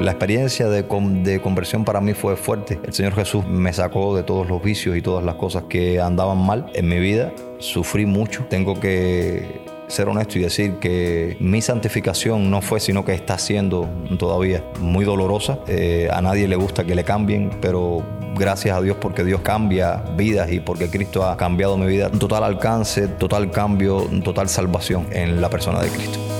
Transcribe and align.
La 0.00 0.12
experiencia 0.12 0.70
de, 0.70 0.82
de 0.82 1.40
conversión 1.42 1.84
para 1.84 2.00
mí 2.00 2.14
fue 2.14 2.36
fuerte. 2.36 2.80
El 2.84 2.94
Señor 2.94 3.14
Jesús 3.14 3.46
me 3.46 3.70
sacó 3.70 4.16
de 4.16 4.22
todos 4.22 4.48
los 4.48 4.62
vicios 4.62 4.96
y 4.96 5.02
todas 5.02 5.22
las 5.22 5.34
cosas 5.34 5.64
que 5.68 6.00
andaban 6.00 6.38
mal 6.38 6.70
en 6.72 6.88
mi 6.88 6.98
vida. 6.98 7.32
Sufrí 7.58 8.06
mucho. 8.06 8.46
Tengo 8.48 8.80
que 8.80 9.60
ser 9.88 10.08
honesto 10.08 10.38
y 10.38 10.42
decir 10.42 10.76
que 10.80 11.36
mi 11.38 11.60
santificación 11.60 12.50
no 12.50 12.62
fue, 12.62 12.80
sino 12.80 13.04
que 13.04 13.12
está 13.12 13.36
siendo 13.36 13.90
todavía 14.18 14.64
muy 14.80 15.04
dolorosa. 15.04 15.58
Eh, 15.68 16.08
a 16.10 16.22
nadie 16.22 16.48
le 16.48 16.56
gusta 16.56 16.84
que 16.84 16.94
le 16.94 17.04
cambien, 17.04 17.50
pero 17.60 18.02
gracias 18.38 18.78
a 18.78 18.80
Dios 18.80 18.96
porque 18.98 19.22
Dios 19.22 19.42
cambia 19.42 20.02
vidas 20.16 20.50
y 20.50 20.60
porque 20.60 20.88
Cristo 20.88 21.26
ha 21.26 21.36
cambiado 21.36 21.76
mi 21.76 21.86
vida. 21.86 22.08
Total 22.08 22.42
alcance, 22.42 23.06
total 23.06 23.50
cambio, 23.50 24.08
total 24.24 24.48
salvación 24.48 25.08
en 25.10 25.42
la 25.42 25.50
persona 25.50 25.82
de 25.82 25.90
Cristo. 25.90 26.39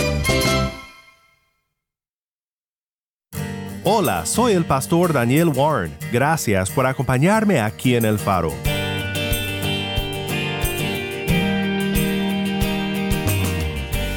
Hola, 3.83 4.27
soy 4.27 4.53
el 4.53 4.63
pastor 4.63 5.11
Daniel 5.11 5.47
Warren. 5.47 5.91
Gracias 6.11 6.69
por 6.69 6.85
acompañarme 6.85 7.59
aquí 7.59 7.95
en 7.95 8.05
El 8.05 8.19
Faro. 8.19 8.53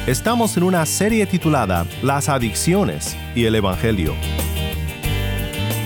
Estamos 0.05 0.55
en 0.55 0.61
una 0.61 0.85
serie 0.85 1.25
titulada 1.25 1.87
Las 2.03 2.29
adicciones 2.29 3.17
y 3.33 3.45
el 3.45 3.55
Evangelio. 3.55 4.13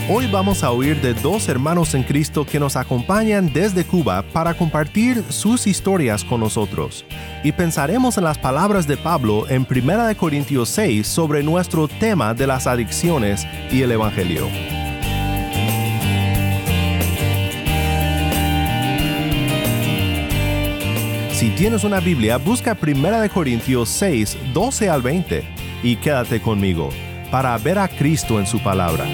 Hoy 0.09 0.27
vamos 0.29 0.61
a 0.65 0.71
oír 0.71 0.99
de 0.99 1.13
dos 1.13 1.47
hermanos 1.47 1.93
en 1.93 2.03
Cristo 2.03 2.45
que 2.45 2.59
nos 2.59 2.75
acompañan 2.75 3.53
desde 3.53 3.85
Cuba 3.85 4.25
para 4.33 4.55
compartir 4.55 5.23
sus 5.29 5.67
historias 5.67 6.25
con 6.25 6.41
nosotros. 6.41 7.05
Y 7.43 7.53
pensaremos 7.53 8.17
en 8.17 8.25
las 8.25 8.37
palabras 8.37 8.85
de 8.85 8.97
Pablo 8.97 9.45
en 9.49 9.65
1 9.69 10.17
Corintios 10.17 10.69
6 10.69 11.07
sobre 11.07 11.41
nuestro 11.41 11.87
tema 11.87 12.33
de 12.33 12.47
las 12.47 12.67
adicciones 12.67 13.47
y 13.71 13.81
el 13.81 13.91
Evangelio. 13.91 14.47
Si 21.31 21.49
tienes 21.51 21.85
una 21.85 22.01
Biblia, 22.01 22.37
busca 22.37 22.77
1 22.81 23.29
Corintios 23.33 23.87
6, 23.87 24.37
12 24.53 24.89
al 24.89 25.01
20 25.01 25.43
y 25.83 25.95
quédate 25.95 26.41
conmigo 26.41 26.89
para 27.31 27.57
ver 27.57 27.79
a 27.79 27.87
Cristo 27.87 28.39
en 28.39 28.47
su 28.47 28.59
palabra. 28.59 29.05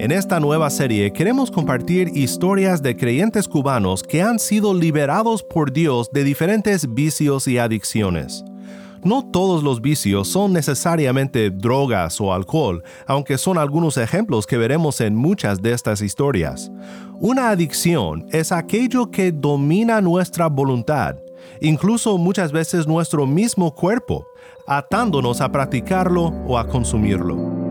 En 0.00 0.12
esta 0.12 0.38
nueva 0.38 0.70
serie 0.70 1.12
queremos 1.12 1.50
compartir 1.50 2.12
historias 2.14 2.84
de 2.84 2.96
creyentes 2.96 3.48
cubanos 3.48 4.04
que 4.04 4.22
han 4.22 4.38
sido 4.38 4.72
liberados 4.72 5.42
por 5.42 5.72
Dios 5.72 6.08
de 6.12 6.22
diferentes 6.22 6.94
vicios 6.94 7.48
y 7.48 7.58
adicciones. 7.58 8.44
No 9.02 9.28
todos 9.28 9.64
los 9.64 9.80
vicios 9.80 10.28
son 10.28 10.52
necesariamente 10.52 11.50
drogas 11.50 12.20
o 12.20 12.32
alcohol, 12.32 12.84
aunque 13.08 13.38
son 13.38 13.58
algunos 13.58 13.96
ejemplos 13.96 14.46
que 14.46 14.56
veremos 14.56 15.00
en 15.00 15.16
muchas 15.16 15.62
de 15.62 15.72
estas 15.72 16.00
historias. 16.00 16.70
Una 17.18 17.50
adicción 17.50 18.24
es 18.30 18.52
aquello 18.52 19.10
que 19.10 19.32
domina 19.32 20.00
nuestra 20.00 20.46
voluntad, 20.46 21.16
incluso 21.60 22.18
muchas 22.18 22.52
veces 22.52 22.86
nuestro 22.86 23.26
mismo 23.26 23.74
cuerpo, 23.74 24.28
atándonos 24.64 25.40
a 25.40 25.50
practicarlo 25.50 26.26
o 26.46 26.56
a 26.56 26.68
consumirlo. 26.68 27.67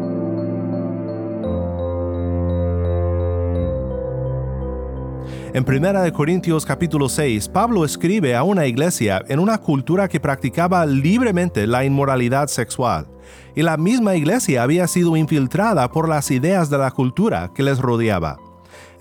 En 5.57 5.65
1 5.67 6.13
Corintios 6.13 6.67
capítulo 6.67 7.09
6, 7.09 7.49
Pablo 7.49 7.83
escribe 7.83 8.35
a 8.35 8.43
una 8.43 8.67
iglesia 8.67 9.25
en 9.27 9.39
una 9.39 9.57
cultura 9.57 10.07
que 10.07 10.19
practicaba 10.19 10.85
libremente 10.85 11.65
la 11.65 11.83
inmoralidad 11.83 12.47
sexual, 12.47 13.07
y 13.55 13.63
la 13.63 13.75
misma 13.75 14.15
iglesia 14.15 14.61
había 14.61 14.85
sido 14.87 15.17
infiltrada 15.17 15.89
por 15.89 16.07
las 16.07 16.29
ideas 16.29 16.69
de 16.69 16.77
la 16.77 16.91
cultura 16.91 17.49
que 17.55 17.63
les 17.63 17.79
rodeaba. 17.79 18.37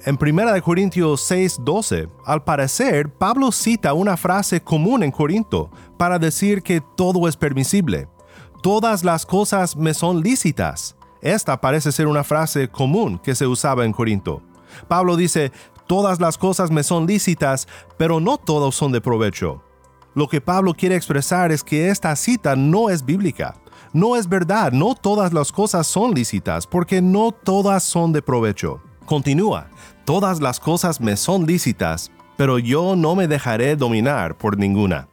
En 0.07 0.17
1 0.17 0.63
Corintios 0.63 1.31
6:12, 1.31 2.09
al 2.25 2.43
parecer, 2.43 3.11
Pablo 3.11 3.53
cita 3.53 3.93
una 3.93 4.17
frase 4.17 4.63
común 4.63 5.03
en 5.03 5.11
Corinto 5.11 5.71
para 5.99 6.19
decir 6.19 6.63
que 6.63 6.81
todo 6.97 7.29
es 7.29 7.37
permisible. 7.37 8.09
Todas 8.63 9.05
las 9.05 9.27
cosas 9.27 9.77
me 9.77 9.93
son 9.93 10.23
lícitas. 10.23 10.97
Esta 11.21 11.61
parece 11.61 11.93
ser 11.93 12.07
una 12.07 12.25
frase 12.25 12.71
común 12.71 13.19
que 13.19 13.35
se 13.35 13.47
usaba 13.47 13.85
en 13.85 13.93
Corinto. 13.93 14.41
Pablo 14.89 15.17
dice, 15.17 15.53
Todas 15.87 16.21
las 16.21 16.37
cosas 16.37 16.71
me 16.71 16.83
son 16.83 17.07
lícitas, 17.07 17.69
pero 17.97 18.19
no 18.19 18.39
todos 18.39 18.75
son 18.75 18.91
de 18.91 19.01
provecho. 19.01 19.63
Lo 20.15 20.27
que 20.29 20.41
Pablo 20.41 20.75
quiere 20.75 20.97
expresar 20.97 21.53
es 21.53 21.63
que 21.63 21.91
esta 21.91 22.17
cita 22.17 22.57
no 22.57 22.91
es 22.91 23.05
bíblica. 23.05 23.55
No 23.93 24.17
es 24.17 24.29
verdad, 24.29 24.73
no 24.73 24.95
todas 24.95 25.33
las 25.33 25.53
cosas 25.53 25.87
son 25.87 26.13
lícitas, 26.13 26.67
porque 26.67 27.01
no 27.01 27.31
todas 27.31 27.85
son 27.85 28.13
de 28.13 28.21
provecho. 28.21 28.83
Continúa, 29.05 29.69
todas 30.05 30.41
las 30.41 30.59
cosas 30.59 31.01
me 31.01 31.17
son 31.17 31.47
lícitas, 31.47 32.11
pero 32.37 32.59
yo 32.59 32.97
no 32.97 33.15
me 33.15 33.29
dejaré 33.29 33.77
dominar 33.77 34.37
por 34.37 34.59
ninguna. 34.59 35.09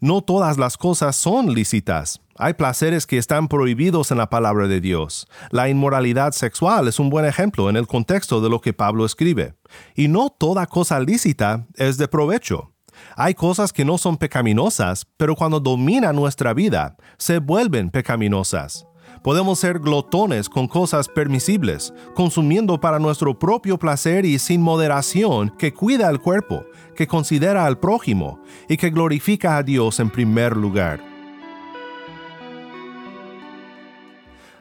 No 0.00 0.22
todas 0.22 0.58
las 0.58 0.76
cosas 0.76 1.14
son 1.14 1.54
lícitas. 1.54 2.20
Hay 2.38 2.54
placeres 2.54 3.06
que 3.06 3.16
están 3.16 3.48
prohibidos 3.48 4.10
en 4.10 4.18
la 4.18 4.28
palabra 4.28 4.68
de 4.68 4.80
Dios. 4.80 5.26
La 5.50 5.68
inmoralidad 5.68 6.32
sexual 6.32 6.86
es 6.86 6.98
un 6.98 7.08
buen 7.08 7.24
ejemplo 7.24 7.70
en 7.70 7.76
el 7.76 7.86
contexto 7.86 8.40
de 8.40 8.50
lo 8.50 8.60
que 8.60 8.74
Pablo 8.74 9.06
escribe. 9.06 9.54
Y 9.94 10.08
no 10.08 10.28
toda 10.28 10.66
cosa 10.66 11.00
lícita 11.00 11.66
es 11.74 11.96
de 11.96 12.08
provecho. 12.08 12.72
Hay 13.16 13.34
cosas 13.34 13.72
que 13.72 13.84
no 13.84 13.98
son 13.98 14.16
pecaminosas, 14.16 15.06
pero 15.16 15.34
cuando 15.34 15.60
dominan 15.60 16.16
nuestra 16.16 16.52
vida, 16.52 16.96
se 17.16 17.38
vuelven 17.38 17.90
pecaminosas. 17.90 18.86
Podemos 19.22 19.58
ser 19.58 19.78
glotones 19.78 20.48
con 20.48 20.68
cosas 20.68 21.08
permisibles, 21.08 21.92
consumiendo 22.14 22.78
para 22.78 22.98
nuestro 22.98 23.38
propio 23.38 23.78
placer 23.78 24.24
y 24.24 24.38
sin 24.38 24.60
moderación 24.60 25.52
que 25.58 25.72
cuida 25.72 26.10
el 26.10 26.20
cuerpo, 26.20 26.64
que 26.94 27.06
considera 27.06 27.66
al 27.66 27.78
prójimo 27.78 28.40
y 28.68 28.76
que 28.76 28.90
glorifica 28.90 29.56
a 29.56 29.62
Dios 29.62 30.00
en 30.00 30.10
primer 30.10 30.56
lugar. 30.56 31.15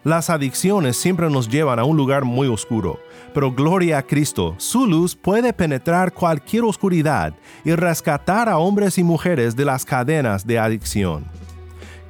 Las 0.06 0.30
adicciones 0.30 0.98
siempre 0.98 1.32
nos 1.32 1.50
llevan 1.50 1.80
a 1.80 1.84
un 1.84 1.98
lugar 1.98 2.26
muy 2.26 2.48
oscuro, 2.48 3.00
pero 3.34 3.52
gloria 3.52 3.98
a 3.98 4.04
Cristo, 4.04 4.54
su 4.60 4.86
luz 4.86 5.16
puede 5.16 5.52
penetrar 5.52 6.14
cualquier 6.14 6.64
oscuridad 6.64 7.34
y 7.64 7.74
rescatar 7.74 8.48
a 8.48 8.60
hombres 8.60 9.00
y 9.00 9.04
mujeres 9.04 9.56
de 9.56 9.66
las 9.66 9.84
cadenas 9.84 10.46
de 10.46 10.60
adicción. 10.60 11.26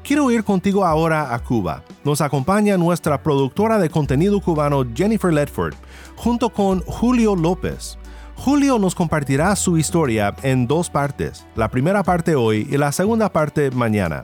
Quiero 0.04 0.30
ir 0.30 0.44
contigo 0.44 0.84
ahora 0.84 1.34
a 1.34 1.40
Cuba. 1.40 1.86
Nos 2.04 2.20
acompaña 2.20 2.76
nuestra 2.76 3.24
productora 3.24 3.80
de 3.80 3.90
contenido 3.90 4.42
cubano 4.42 4.84
Jennifer 4.94 5.32
Ledford, 5.32 5.76
junto 6.18 6.50
con 6.50 6.82
Julio 6.82 7.34
López. 7.34 7.98
Julio 8.36 8.78
nos 8.78 8.94
compartirá 8.94 9.56
su 9.56 9.78
historia 9.78 10.36
en 10.44 10.68
dos 10.68 10.90
partes, 10.90 11.46
la 11.56 11.72
primera 11.72 12.04
parte 12.04 12.36
hoy 12.36 12.68
y 12.70 12.76
la 12.76 12.92
segunda 12.92 13.32
parte 13.32 13.72
mañana. 13.72 14.24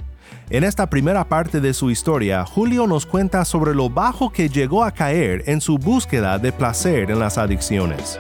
En 0.50 0.64
esta 0.64 0.90
primera 0.90 1.24
parte 1.24 1.62
de 1.62 1.74
su 1.74 1.90
historia, 1.90 2.46
Julio 2.46 2.86
nos 2.86 3.06
cuenta 3.06 3.46
sobre 3.46 3.74
lo 3.74 3.90
bajo 3.90 4.32
que 4.32 4.50
llegó 4.50 4.84
a 4.84 4.92
caer 4.92 5.44
en 5.46 5.62
su 5.62 5.78
búsqueda 5.78 6.38
de 6.40 6.52
placer 6.52 7.10
en 7.10 7.20
las 7.20 7.38
adicciones. 7.38 8.20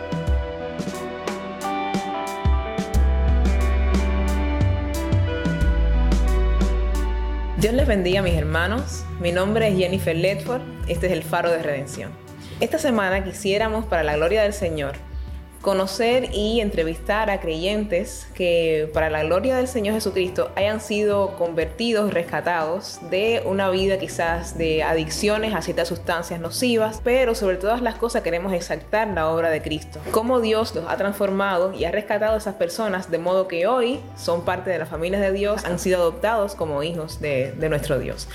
Dios 7.58 7.74
les 7.76 7.86
bendiga 7.86 8.24
mis 8.24 8.34
hermanos. 8.34 9.06
Mi 9.20 9.32
nombre 9.32 9.68
es 9.68 9.78
Jennifer 9.78 10.16
Ledford. 10.16 10.62
Este 10.88 11.06
es 11.08 11.14
el 11.14 11.22
Faro 11.22 11.52
de 11.52 11.62
Redención. 11.62 12.12
Esta 12.60 12.80
semana 12.80 13.24
quisiéramos, 13.24 13.86
para 13.86 14.04
la 14.04 14.16
gloria 14.16 14.42
del 14.42 14.54
Señor, 14.54 14.94
conocer 15.62 16.30
y 16.34 16.60
entrevistar 16.60 17.30
a 17.30 17.40
creyentes 17.40 18.28
que 18.34 18.90
para 18.94 19.10
la 19.10 19.24
gloria 19.24 19.56
del 19.56 19.68
Señor 19.68 19.94
Jesucristo 19.96 20.52
hayan 20.56 20.82
sido 20.82 21.36
convertidos, 21.38 22.14
rescatados 22.14 23.00
de 23.10 23.44
una 23.46 23.70
vida 23.70 24.00
quizás 24.00 24.58
de 24.58 24.84
adicciones 24.84 25.54
a 25.54 25.62
ciertas 25.62 25.88
sustancias 25.88 26.40
nocivas, 26.40 27.02
pero 27.04 27.36
sobre 27.36 27.58
todas 27.58 27.82
las 27.82 27.96
cosas 27.96 28.24
queremos 28.24 28.54
exaltar 28.54 29.08
la 29.10 29.30
obra 29.30 29.50
de 29.50 29.62
Cristo. 29.62 30.00
Cómo 30.12 30.42
Dios 30.42 30.74
los 30.74 30.86
ha 30.90 30.98
transformado 30.98 31.74
y 31.74 31.86
ha 31.86 31.92
rescatado 31.92 32.34
a 32.34 32.38
esas 32.38 32.56
personas 32.56 33.12
de 33.12 33.20
modo 33.20 33.48
que 33.48 33.68
hoy 33.68 34.00
son 34.18 34.44
parte 34.44 34.72
de 34.72 34.80
la 34.80 34.86
familia 34.86 35.20
de 35.20 35.32
Dios, 35.32 35.64
han 35.66 35.80
sido 35.80 36.00
adoptados 36.02 36.56
como 36.56 36.82
hijos 36.84 37.22
de 37.22 37.54
nuestro 37.70 38.00
Dios. 38.00 38.28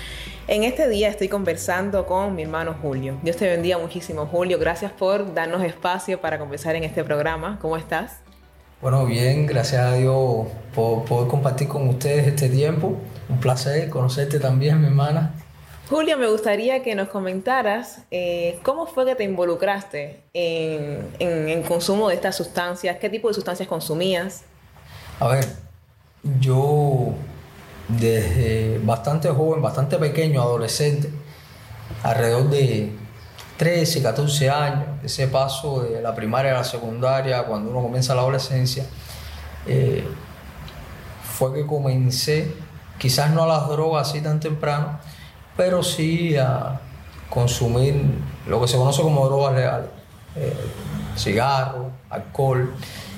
En 0.49 0.63
este 0.63 0.87
día 0.87 1.09
estoy 1.09 1.27
conversando 1.27 2.05
con 2.05 2.33
mi 2.33 2.43
hermano 2.43 2.73
Julio. 2.81 3.17
Dios 3.21 3.35
te 3.35 3.49
bendiga 3.49 3.77
muchísimo, 3.79 4.27
Julio. 4.27 4.57
Gracias 4.57 4.93
por 4.93 5.33
darnos 5.33 5.61
espacio 5.61 6.21
para 6.21 6.39
conversar 6.39 6.73
en 6.77 6.85
este 6.85 7.03
programa. 7.03 7.59
¿Cómo 7.61 7.75
estás? 7.75 8.21
Bueno, 8.81 9.05
bien, 9.05 9.45
gracias 9.45 9.81
a 9.81 9.95
Dios 9.95 10.47
por 10.73 11.03
poder 11.03 11.27
compartir 11.27 11.67
con 11.67 11.89
ustedes 11.89 12.27
este 12.27 12.47
tiempo. 12.47 12.95
Un 13.27 13.41
placer 13.41 13.89
conocerte 13.89 14.39
también, 14.39 14.79
mi 14.79 14.87
hermana. 14.87 15.33
Julio, 15.89 16.17
me 16.17 16.27
gustaría 16.29 16.81
que 16.81 16.95
nos 16.95 17.09
comentaras 17.09 18.03
eh, 18.09 18.57
cómo 18.63 18.87
fue 18.87 19.05
que 19.05 19.15
te 19.15 19.25
involucraste 19.25 20.21
en, 20.33 21.09
en 21.19 21.49
el 21.49 21.63
consumo 21.63 22.07
de 22.07 22.15
estas 22.15 22.37
sustancias, 22.37 22.95
qué 23.01 23.09
tipo 23.09 23.27
de 23.27 23.33
sustancias 23.33 23.67
consumías. 23.67 24.45
A 25.19 25.27
ver, 25.27 25.45
yo 26.39 27.15
desde 27.87 28.79
bastante 28.83 29.29
joven, 29.29 29.61
bastante 29.61 29.97
pequeño, 29.97 30.41
adolescente, 30.41 31.09
alrededor 32.03 32.49
de 32.49 32.91
13, 33.57 34.03
14 34.03 34.49
años, 34.49 34.85
ese 35.03 35.27
paso 35.27 35.81
de 35.81 36.01
la 36.01 36.13
primaria 36.13 36.51
a 36.51 36.55
la 36.55 36.63
secundaria, 36.63 37.43
cuando 37.43 37.71
uno 37.71 37.81
comienza 37.81 38.13
la 38.13 38.21
adolescencia, 38.21 38.85
eh, 39.65 40.07
fue 41.23 41.53
que 41.53 41.65
comencé, 41.65 42.53
quizás 42.97 43.31
no 43.31 43.43
a 43.43 43.47
las 43.47 43.67
drogas 43.69 44.09
así 44.09 44.21
tan 44.21 44.39
temprano, 44.39 44.99
pero 45.55 45.81
sí 45.81 46.35
a 46.37 46.79
consumir 47.29 47.95
lo 48.47 48.61
que 48.61 48.67
se 48.67 48.77
conoce 48.77 49.01
como 49.01 49.27
drogas 49.27 49.55
legales, 49.55 49.89
eh, 50.35 50.53
cigarro, 51.15 51.91
alcohol, 52.09 52.73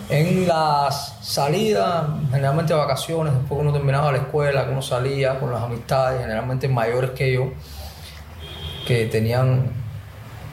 en 0.09 0.47
las 0.47 1.17
salidas, 1.21 2.05
generalmente 2.31 2.73
vacaciones, 2.73 3.33
después 3.33 3.59
que 3.59 3.67
uno 3.67 3.71
terminaba 3.71 4.11
la 4.11 4.17
escuela, 4.17 4.65
que 4.65 4.71
uno 4.71 4.81
salía 4.81 5.39
con 5.39 5.51
las 5.51 5.61
amistades, 5.61 6.21
generalmente 6.21 6.67
mayores 6.67 7.11
que 7.11 7.33
yo, 7.33 7.51
que 8.87 9.05
tenían 9.05 9.71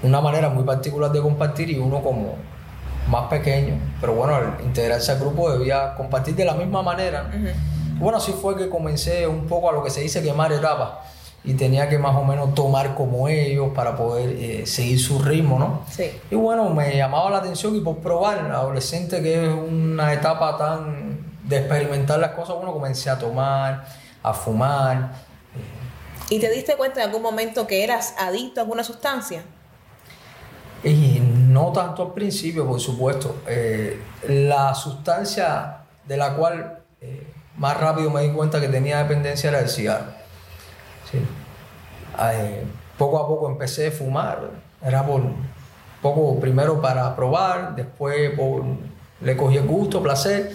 una 0.03 0.20
manera 0.20 0.50
muy 0.50 0.64
particular 0.64 1.11
de 1.11 1.23
compartir 1.23 1.70
y 1.70 1.79
uno 1.79 2.03
como 2.03 2.35
más 3.08 3.29
pequeño, 3.29 3.79
pero 4.00 4.14
bueno, 4.14 4.35
al 4.35 4.56
integrarse 4.62 5.12
al 5.12 5.20
grupo 5.20 5.50
debía 5.50 5.94
compartir 5.94 6.35
de 6.35 6.44
la 6.44 6.55
misma 6.55 6.82
manera. 6.82 7.31
Bueno, 7.99 8.19
así 8.19 8.32
fue 8.32 8.56
que 8.56 8.69
comencé 8.69 9.26
un 9.26 9.47
poco 9.47 9.70
a 9.70 9.73
lo 9.73 9.82
que 9.82 9.91
se 9.91 10.02
dice 10.02 10.23
quemar 10.23 10.52
etapas 10.52 11.16
y 11.47 11.55
tenía 11.55 11.89
que 11.89 11.97
más 11.97 12.17
o 12.17 12.25
menos 12.25 12.55
tomar 12.55 12.97
como 12.97 13.29
ellos 13.29 13.71
para 13.73 13.97
poder 13.97 14.31
eh, 14.31 14.67
seguir 14.67 15.01
su 15.01 15.21
ritmo, 15.21 15.61
¿no? 15.61 15.85
Sí. 15.89 16.11
Y 16.29 16.35
bueno, 16.35 16.69
me 16.71 16.97
llamaba 16.97 17.31
la 17.31 17.39
atención 17.39 17.77
y 17.77 17.81
por 17.81 17.99
probar, 17.99 18.51
adolescente 18.51 19.23
que 19.23 19.47
es 19.47 19.55
una 19.55 20.13
etapa 20.13 20.59
tan 20.59 21.39
de 21.45 21.59
experimentar 21.59 22.19
las 22.19 22.33
cosas, 22.33 22.57
bueno, 22.57 22.73
comencé 22.73 23.09
a 23.11 23.17
tomar, 23.17 23.87
a 24.25 24.35
fumar. 24.35 25.13
¿Y 26.29 26.41
te 26.41 26.51
diste 26.51 26.75
cuenta 26.75 27.01
en 27.01 27.07
algún 27.07 27.23
momento 27.23 27.69
que 27.69 27.85
eras 27.85 28.17
adicto 28.19 28.61
a 28.61 28.65
alguna 28.65 28.83
sustancia? 28.83 29.45
Y 30.83 31.21
no 31.21 31.71
tanto 31.73 32.03
al 32.03 32.13
principio, 32.13 32.67
por 32.67 32.81
supuesto. 32.81 33.43
Eh, 33.47 34.03
la 34.29 34.75
sustancia 34.75 35.79
de 36.05 36.17
la 36.17 36.35
cual 36.35 36.81
eh, 37.01 37.25
más 37.57 37.77
rápido 37.79 38.11
me 38.11 38.23
di 38.23 38.33
cuenta 38.33 38.61
que 38.61 38.69
tenía 38.69 38.99
dependencia 38.99 39.51
era 39.51 39.61
el 39.61 39.69
cigarro. 39.69 40.16
Sí. 41.11 41.19
Eh, 42.32 42.64
poco 42.99 43.19
a 43.19 43.29
poco 43.29 43.49
empecé 43.50 43.88
a 43.88 43.91
fumar, 43.93 44.50
era 44.85 45.05
por 45.06 45.23
poco 46.03 46.38
primero 46.41 46.81
para 46.81 47.14
probar, 47.14 47.75
después 47.76 48.31
por, 48.38 48.62
le 49.20 49.37
cogí 49.37 49.56
el 49.56 49.67
gusto, 49.67 50.03
placer, 50.03 50.50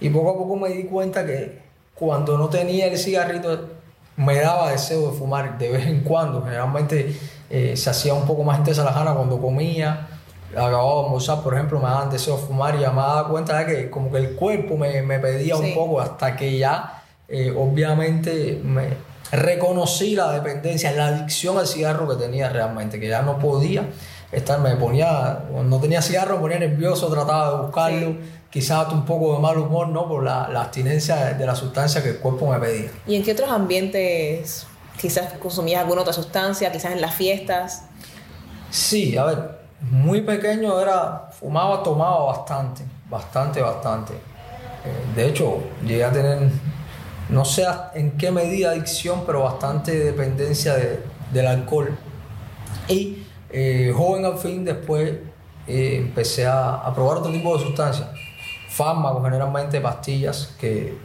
y 0.00 0.08
poco 0.10 0.30
a 0.30 0.34
poco 0.34 0.56
me 0.56 0.70
di 0.70 0.84
cuenta 0.84 1.24
que 1.26 1.60
cuando 1.94 2.38
no 2.38 2.48
tenía 2.48 2.86
el 2.86 2.98
cigarrito 2.98 3.68
me 4.16 4.38
daba 4.38 4.70
deseo 4.70 5.10
de 5.10 5.18
fumar 5.18 5.58
de 5.58 5.70
vez 5.70 5.86
en 5.86 6.00
cuando, 6.02 6.42
generalmente 6.42 7.16
eh, 7.50 7.76
se 7.76 7.90
hacía 7.90 8.14
un 8.14 8.26
poco 8.26 8.42
más 8.42 8.58
intensa 8.58 8.84
la 8.84 8.92
gana 8.92 9.14
cuando 9.14 9.40
comía, 9.40 10.08
acababa 10.52 11.00
de 11.00 11.04
almorzar, 11.06 11.42
por 11.42 11.54
ejemplo, 11.54 11.78
me 11.78 11.86
daban 11.88 12.10
deseo 12.10 12.36
de 12.36 12.42
fumar 12.46 12.74
y 12.76 12.80
ya 12.80 12.90
me 12.90 13.00
daba 13.02 13.28
cuenta 13.28 13.58
de 13.58 13.66
que 13.66 13.90
como 13.90 14.10
que 14.10 14.18
el 14.18 14.34
cuerpo 14.34 14.76
me, 14.76 15.02
me 15.02 15.18
pedía 15.18 15.56
Sí. 15.56 15.62
un 15.62 15.74
poco 15.74 16.00
hasta 16.00 16.36
que 16.36 16.58
ya, 16.58 17.02
eh, 17.28 17.54
obviamente, 17.56 18.60
me 18.62 19.11
reconocí 19.32 20.14
la 20.14 20.30
dependencia, 20.30 20.92
la 20.92 21.08
adicción 21.08 21.58
al 21.58 21.66
cigarro 21.66 22.06
que 22.08 22.16
tenía 22.16 22.50
realmente, 22.50 23.00
que 23.00 23.08
ya 23.08 23.22
no 23.22 23.38
podía 23.38 23.88
estar, 24.30 24.60
me 24.60 24.76
ponía, 24.76 25.44
no 25.64 25.80
tenía 25.80 26.00
cigarro 26.02 26.36
me 26.36 26.42
ponía 26.42 26.58
nervioso, 26.58 27.08
trataba 27.08 27.50
de 27.50 27.62
buscarlo, 27.62 28.16
quizás 28.50 28.82
hasta 28.82 28.94
un 28.94 29.04
poco 29.04 29.34
de 29.34 29.40
mal 29.40 29.58
humor, 29.58 29.88
¿no? 29.88 30.06
Por 30.06 30.22
la, 30.22 30.48
la 30.48 30.62
abstinencia 30.62 31.34
de 31.34 31.46
la 31.46 31.56
sustancia 31.56 32.02
que 32.02 32.10
el 32.10 32.18
cuerpo 32.18 32.50
me 32.50 32.58
pedía. 32.58 32.90
¿Y 33.06 33.16
en 33.16 33.22
qué 33.22 33.32
otros 33.32 33.50
ambientes 33.50 34.66
quizás 35.00 35.32
consumías 35.34 35.80
alguna 35.80 36.02
otra 36.02 36.12
sustancia, 36.12 36.70
quizás 36.70 36.92
en 36.92 37.00
las 37.00 37.14
fiestas? 37.14 37.84
Sí, 38.70 39.16
a 39.16 39.24
ver, 39.24 39.62
muy 39.80 40.20
pequeño 40.20 40.78
era, 40.80 41.30
fumaba, 41.38 41.82
tomaba 41.82 42.26
bastante, 42.26 42.84
bastante, 43.08 43.60
bastante. 43.60 44.12
Eh, 44.14 45.14
de 45.16 45.28
hecho, 45.28 45.58
llegué 45.84 46.04
a 46.04 46.12
tener, 46.12 46.50
no 47.32 47.44
sé 47.44 47.66
en 47.94 48.12
qué 48.18 48.30
medida 48.30 48.70
adicción, 48.70 49.22
pero 49.26 49.42
bastante 49.42 49.98
dependencia 49.98 50.74
de- 50.74 51.00
del 51.32 51.46
alcohol. 51.46 51.96
Y 52.88 53.24
eh, 53.50 53.92
joven 53.96 54.24
al 54.24 54.38
fin, 54.38 54.64
después 54.64 55.12
eh, 55.66 55.96
empecé 55.98 56.46
a, 56.46 56.74
a 56.74 56.94
probar 56.94 57.18
otro 57.18 57.32
tipo 57.32 57.56
de 57.56 57.64
sustancias. 57.64 58.08
Fármacos, 58.70 59.22
generalmente 59.24 59.80
pastillas, 59.80 60.54
que 60.58 60.96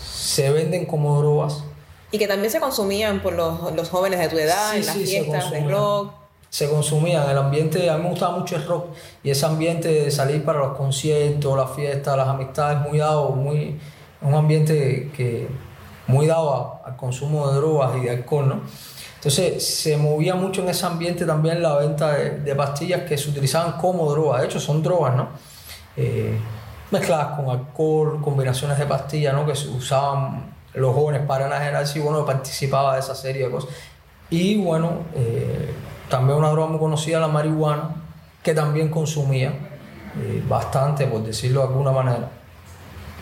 se 0.00 0.50
venden 0.50 0.86
como 0.86 1.18
drogas. 1.20 1.64
Y 2.10 2.18
que 2.18 2.28
también 2.28 2.50
se 2.50 2.60
consumían 2.60 3.20
por 3.20 3.32
los, 3.32 3.72
los 3.74 3.88
jóvenes 3.88 4.20
de 4.20 4.28
tu 4.28 4.38
edad, 4.38 4.72
Sí, 4.72 4.78
en 4.80 4.86
las 4.86 4.94
sí, 4.96 5.06
fiestas 5.06 5.50
de 5.50 5.58
consumían. 5.58 5.70
rock. 5.70 6.12
se 6.50 6.68
consumía 6.68 7.24
en 7.24 7.30
el 7.30 7.38
ambiente, 7.38 7.88
a 7.90 7.96
mí 7.96 8.02
me 8.04 8.10
gustaba 8.10 8.36
mucho 8.38 8.56
el 8.56 8.66
rock 8.66 8.86
y 9.24 9.30
ese 9.30 9.46
ambiente 9.46 9.88
de 9.88 10.10
salir 10.10 10.44
para 10.44 10.58
los 10.60 10.76
conciertos, 10.76 11.56
las 11.56 11.70
fiestas, 11.74 12.16
las 12.16 12.28
amistades, 12.28 12.78
muy 12.88 12.98
dado, 12.98 13.30
muy, 13.30 13.80
un 14.22 14.34
ambiente 14.34 15.10
que 15.16 15.48
muy 16.06 16.26
dado 16.26 16.80
al 16.84 16.96
consumo 16.96 17.48
de 17.48 17.56
drogas 17.56 17.96
y 17.96 18.00
de 18.00 18.10
alcohol, 18.10 18.48
¿no? 18.48 18.60
Entonces 19.16 19.64
se 19.64 19.96
movía 19.96 20.34
mucho 20.34 20.62
en 20.62 20.68
ese 20.68 20.84
ambiente 20.84 21.24
también 21.24 21.62
la 21.62 21.76
venta 21.76 22.12
de, 22.12 22.54
pastillas 22.56 23.02
que 23.02 23.16
se 23.16 23.30
utilizaban 23.30 23.72
como 23.72 24.10
drogas, 24.10 24.40
de 24.40 24.48
hecho 24.48 24.58
son 24.58 24.82
drogas, 24.82 25.14
¿no? 25.14 25.28
Eh, 25.96 26.36
mezcladas 26.90 27.38
con 27.38 27.48
alcohol, 27.48 28.20
combinaciones 28.20 28.78
de 28.78 28.86
pastillas, 28.86 29.32
¿no? 29.32 29.46
Que 29.46 29.54
se 29.54 29.68
usaban 29.68 30.52
los 30.74 30.94
jóvenes 30.94 31.22
para 31.26 31.46
enajenarse 31.46 31.98
y 31.98 32.02
bueno, 32.02 32.26
participaba 32.26 32.94
de 32.94 33.00
esa 33.00 33.14
serie 33.14 33.44
de 33.44 33.50
cosas. 33.50 33.70
Y 34.28 34.56
bueno, 34.62 35.02
eh, 35.14 35.72
también 36.08 36.38
una 36.38 36.50
droga 36.50 36.68
muy 36.68 36.78
conocida, 36.78 37.20
la 37.20 37.28
marihuana, 37.28 37.94
que 38.42 38.54
también 38.54 38.88
consumía 38.88 39.50
eh, 39.50 40.42
bastante, 40.48 41.06
por 41.06 41.22
decirlo 41.22 41.60
de 41.60 41.68
alguna 41.68 41.92
manera. 41.92 42.28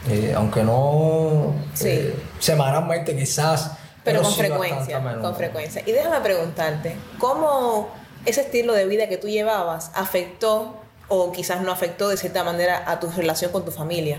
Eh, 0.09 0.33
aunque 0.35 0.62
no 0.62 1.52
Sí. 1.75 1.88
eh, 1.88 2.14
semanalmente 2.38 3.14
quizás, 3.16 3.73
Pero, 4.02 4.23
con 4.23 4.30
sí 4.33 4.38
frecuencia, 4.40 5.19
con 5.21 5.37
frecuencia. 5.37 5.83
Y 5.85 5.92
déjame 5.92 6.21
preguntarte, 6.21 6.97
¿cómo 7.19 7.90
ese 8.25 8.40
estilo 8.42 8.73
de 8.73 8.87
vida 8.87 9.09
que 9.09 9.19
tú 9.19 9.28
llevabas 9.28 9.90
afectó 9.95 10.76
o 11.09 11.33
quizás 11.33 11.61
no 11.61 11.71
afectó 11.71 12.09
de 12.09 12.16
cierta 12.16 12.45
manera 12.45 12.83
a 12.87 12.99
tu 12.99 13.11
relación 13.11 13.52
con 13.52 13.64
tu 13.64 13.73
familia? 13.73 14.19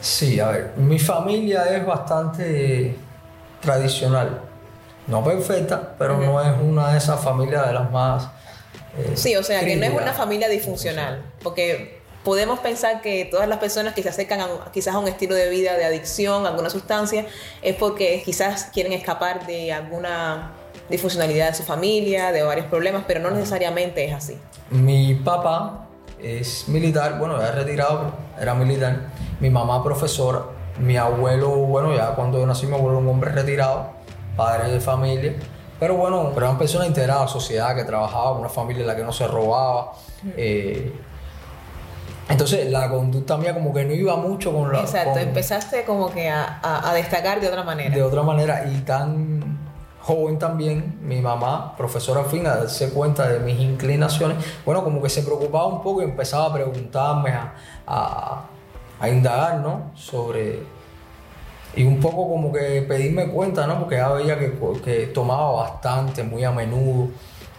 Sí, 0.00 0.38
a 0.38 0.48
ver, 0.48 0.72
mi 0.76 0.98
familia 0.98 1.64
es 1.76 1.84
bastante 1.84 2.96
tradicional. 3.60 4.40
No 5.06 5.22
perfecta, 5.24 5.94
pero 5.98 6.18
no 6.18 6.40
es 6.42 6.52
una 6.60 6.92
de 6.92 6.98
esas 6.98 7.20
familias 7.20 7.66
de 7.66 7.72
las 7.72 7.90
más... 7.90 8.24
eh, 8.98 9.12
Sí, 9.14 9.36
o 9.36 9.42
sea, 9.42 9.60
que 9.64 9.76
no 9.76 9.86
es 9.86 9.92
una 9.92 10.12
familia 10.12 10.48
disfuncional, 10.48 11.22
porque 11.42 11.95
podemos 12.26 12.58
pensar 12.58 13.02
que 13.02 13.24
todas 13.24 13.48
las 13.48 13.58
personas 13.58 13.94
que 13.94 14.02
se 14.02 14.08
acercan 14.08 14.40
a, 14.40 14.72
quizás 14.72 14.96
a 14.96 14.98
un 14.98 15.06
estilo 15.06 15.36
de 15.36 15.48
vida 15.48 15.74
de 15.74 15.84
adicción, 15.84 16.44
a 16.44 16.48
alguna 16.48 16.70
sustancia, 16.70 17.24
es 17.62 17.76
porque 17.76 18.20
quizás 18.24 18.64
quieren 18.64 18.92
escapar 18.92 19.46
de 19.46 19.72
alguna 19.72 20.50
disfuncionalidad 20.90 21.50
de 21.50 21.54
su 21.54 21.62
familia, 21.62 22.32
de 22.32 22.42
varios 22.42 22.66
problemas, 22.66 23.04
pero 23.06 23.20
no 23.20 23.30
necesariamente 23.30 24.04
es 24.04 24.12
así. 24.12 24.36
Mi 24.70 25.14
papá 25.14 25.86
es 26.20 26.68
militar, 26.68 27.16
bueno, 27.16 27.40
ya 27.40 27.52
retirado, 27.52 28.12
pero 28.34 28.42
era 28.42 28.54
militar. 28.54 29.06
Mi 29.38 29.48
mamá 29.48 29.84
profesora. 29.84 30.46
Mi 30.80 30.96
abuelo, 30.96 31.50
bueno, 31.50 31.94
ya 31.94 32.16
cuando 32.16 32.40
yo 32.40 32.46
nací, 32.46 32.66
mi 32.66 32.74
abuelo 32.74 32.98
era 32.98 33.06
un 33.06 33.08
hombre 33.08 33.30
retirado, 33.30 33.90
padre 34.36 34.72
de 34.72 34.80
familia. 34.80 35.36
Pero 35.78 35.94
bueno, 35.94 36.30
pero 36.34 36.46
era 36.46 36.50
una 36.50 36.58
persona 36.58 36.86
integrada 36.86 37.20
a 37.20 37.24
la 37.26 37.30
sociedad, 37.30 37.76
que 37.76 37.84
trabajaba 37.84 38.32
una 38.32 38.48
familia 38.48 38.80
en 38.80 38.88
la 38.88 38.96
que 38.96 39.04
no 39.04 39.12
se 39.12 39.28
robaba. 39.28 39.92
eh, 40.36 40.92
Entonces 42.28 42.70
la 42.70 42.88
conducta 42.88 43.36
mía 43.36 43.54
como 43.54 43.72
que 43.72 43.84
no 43.84 43.92
iba 43.92 44.16
mucho 44.16 44.52
con 44.52 44.72
la... 44.72 44.80
Exacto, 44.80 45.12
con- 45.12 45.20
empezaste 45.20 45.84
como 45.84 46.10
que 46.10 46.28
a, 46.28 46.58
a- 46.62 46.90
a 46.90 46.94
destacar 46.94 47.40
de 47.40 47.48
otra 47.48 47.62
manera. 47.62 47.94
de 47.94 48.02
otra 48.02 48.22
manera 48.22 48.64
y 48.66 48.78
tan 48.80 49.58
joven 50.00 50.38
también, 50.38 50.98
mi 51.02 51.20
mamá, 51.20 51.74
profesora 51.76 52.24
fin, 52.24 52.46
a 52.46 52.56
darse 52.56 52.90
cuenta 52.90 53.28
de 53.28 53.40
mis 53.40 53.58
inclinaciones, 53.60 54.36
bueno, 54.64 54.82
como 54.84 55.02
que 55.02 55.08
se 55.08 55.22
preocupaba 55.22 55.66
un 55.66 55.82
poco 55.82 56.00
y 56.02 56.04
empezaba 56.04 56.46
a 56.46 56.52
preguntarme, 56.52 57.30
a, 57.30 57.54
a, 57.86 58.42
a 59.00 59.08
indagar, 59.08 59.58
¿no? 59.60 59.90
Sobre... 59.94 60.62
Y 61.74 61.84
un 61.84 62.00
poco 62.00 62.28
como 62.28 62.52
que 62.52 62.82
pedirme 62.88 63.28
cuenta, 63.28 63.66
¿no? 63.66 63.80
Porque 63.80 63.96
ella 63.96 64.08
veía 64.08 64.38
que, 64.38 64.58
que 64.84 65.06
tomaba 65.08 65.52
bastante, 65.52 66.22
muy 66.22 66.42
a 66.42 66.50
menudo. 66.50 67.08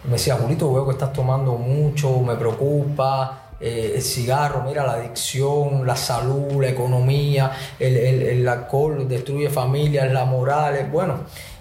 Me 0.04 0.12
decía, 0.12 0.34
Julito, 0.36 0.72
veo 0.72 0.84
que 0.86 0.92
estás 0.92 1.12
tomando 1.12 1.52
mucho, 1.52 2.18
me 2.20 2.34
preocupa. 2.34 3.42
Eh, 3.60 3.92
el 3.96 4.02
cigarro, 4.02 4.62
mira, 4.66 4.84
la 4.86 4.92
adicción, 4.92 5.86
la 5.86 5.96
salud, 5.96 6.60
la 6.62 6.68
economía, 6.68 7.50
el, 7.78 7.96
el- 7.96 8.22
el 8.22 8.48
alcohol 8.48 9.08
destruye 9.08 9.50
familias, 9.50 10.12
la 10.12 10.24
moral, 10.24 10.76
eh, 10.76 10.86
bueno. 10.90 11.14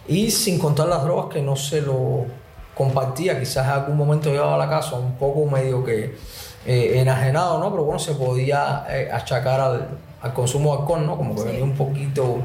Y 0.07 0.31
sin 0.31 0.57
contar 0.59 0.87
las 0.87 1.03
drogas 1.03 1.27
que 1.33 1.41
no 1.41 1.55
se 1.55 1.81
lo 1.81 2.25
compartía, 2.75 3.39
quizás 3.39 3.65
en 3.65 3.71
algún 3.71 3.97
momento 3.97 4.29
llegaba 4.29 4.55
a 4.55 4.57
la 4.57 4.69
casa 4.69 4.95
un 4.95 5.15
poco 5.15 5.45
medio 5.49 5.83
que 5.83 6.15
eh, 6.65 6.99
enajenado, 6.99 7.59
¿no? 7.59 7.71
Pero 7.71 7.83
bueno, 7.83 7.99
se 7.99 8.13
podía 8.13 8.85
eh, 8.89 9.09
achacar 9.11 9.59
al, 9.59 9.87
al 10.21 10.33
consumo 10.33 10.73
de 10.75 10.79
alcohol, 10.81 11.05
¿no? 11.05 11.17
Como 11.17 11.35
que 11.35 11.43
venía 11.43 11.63
un 11.63 11.75
poquito... 11.75 12.37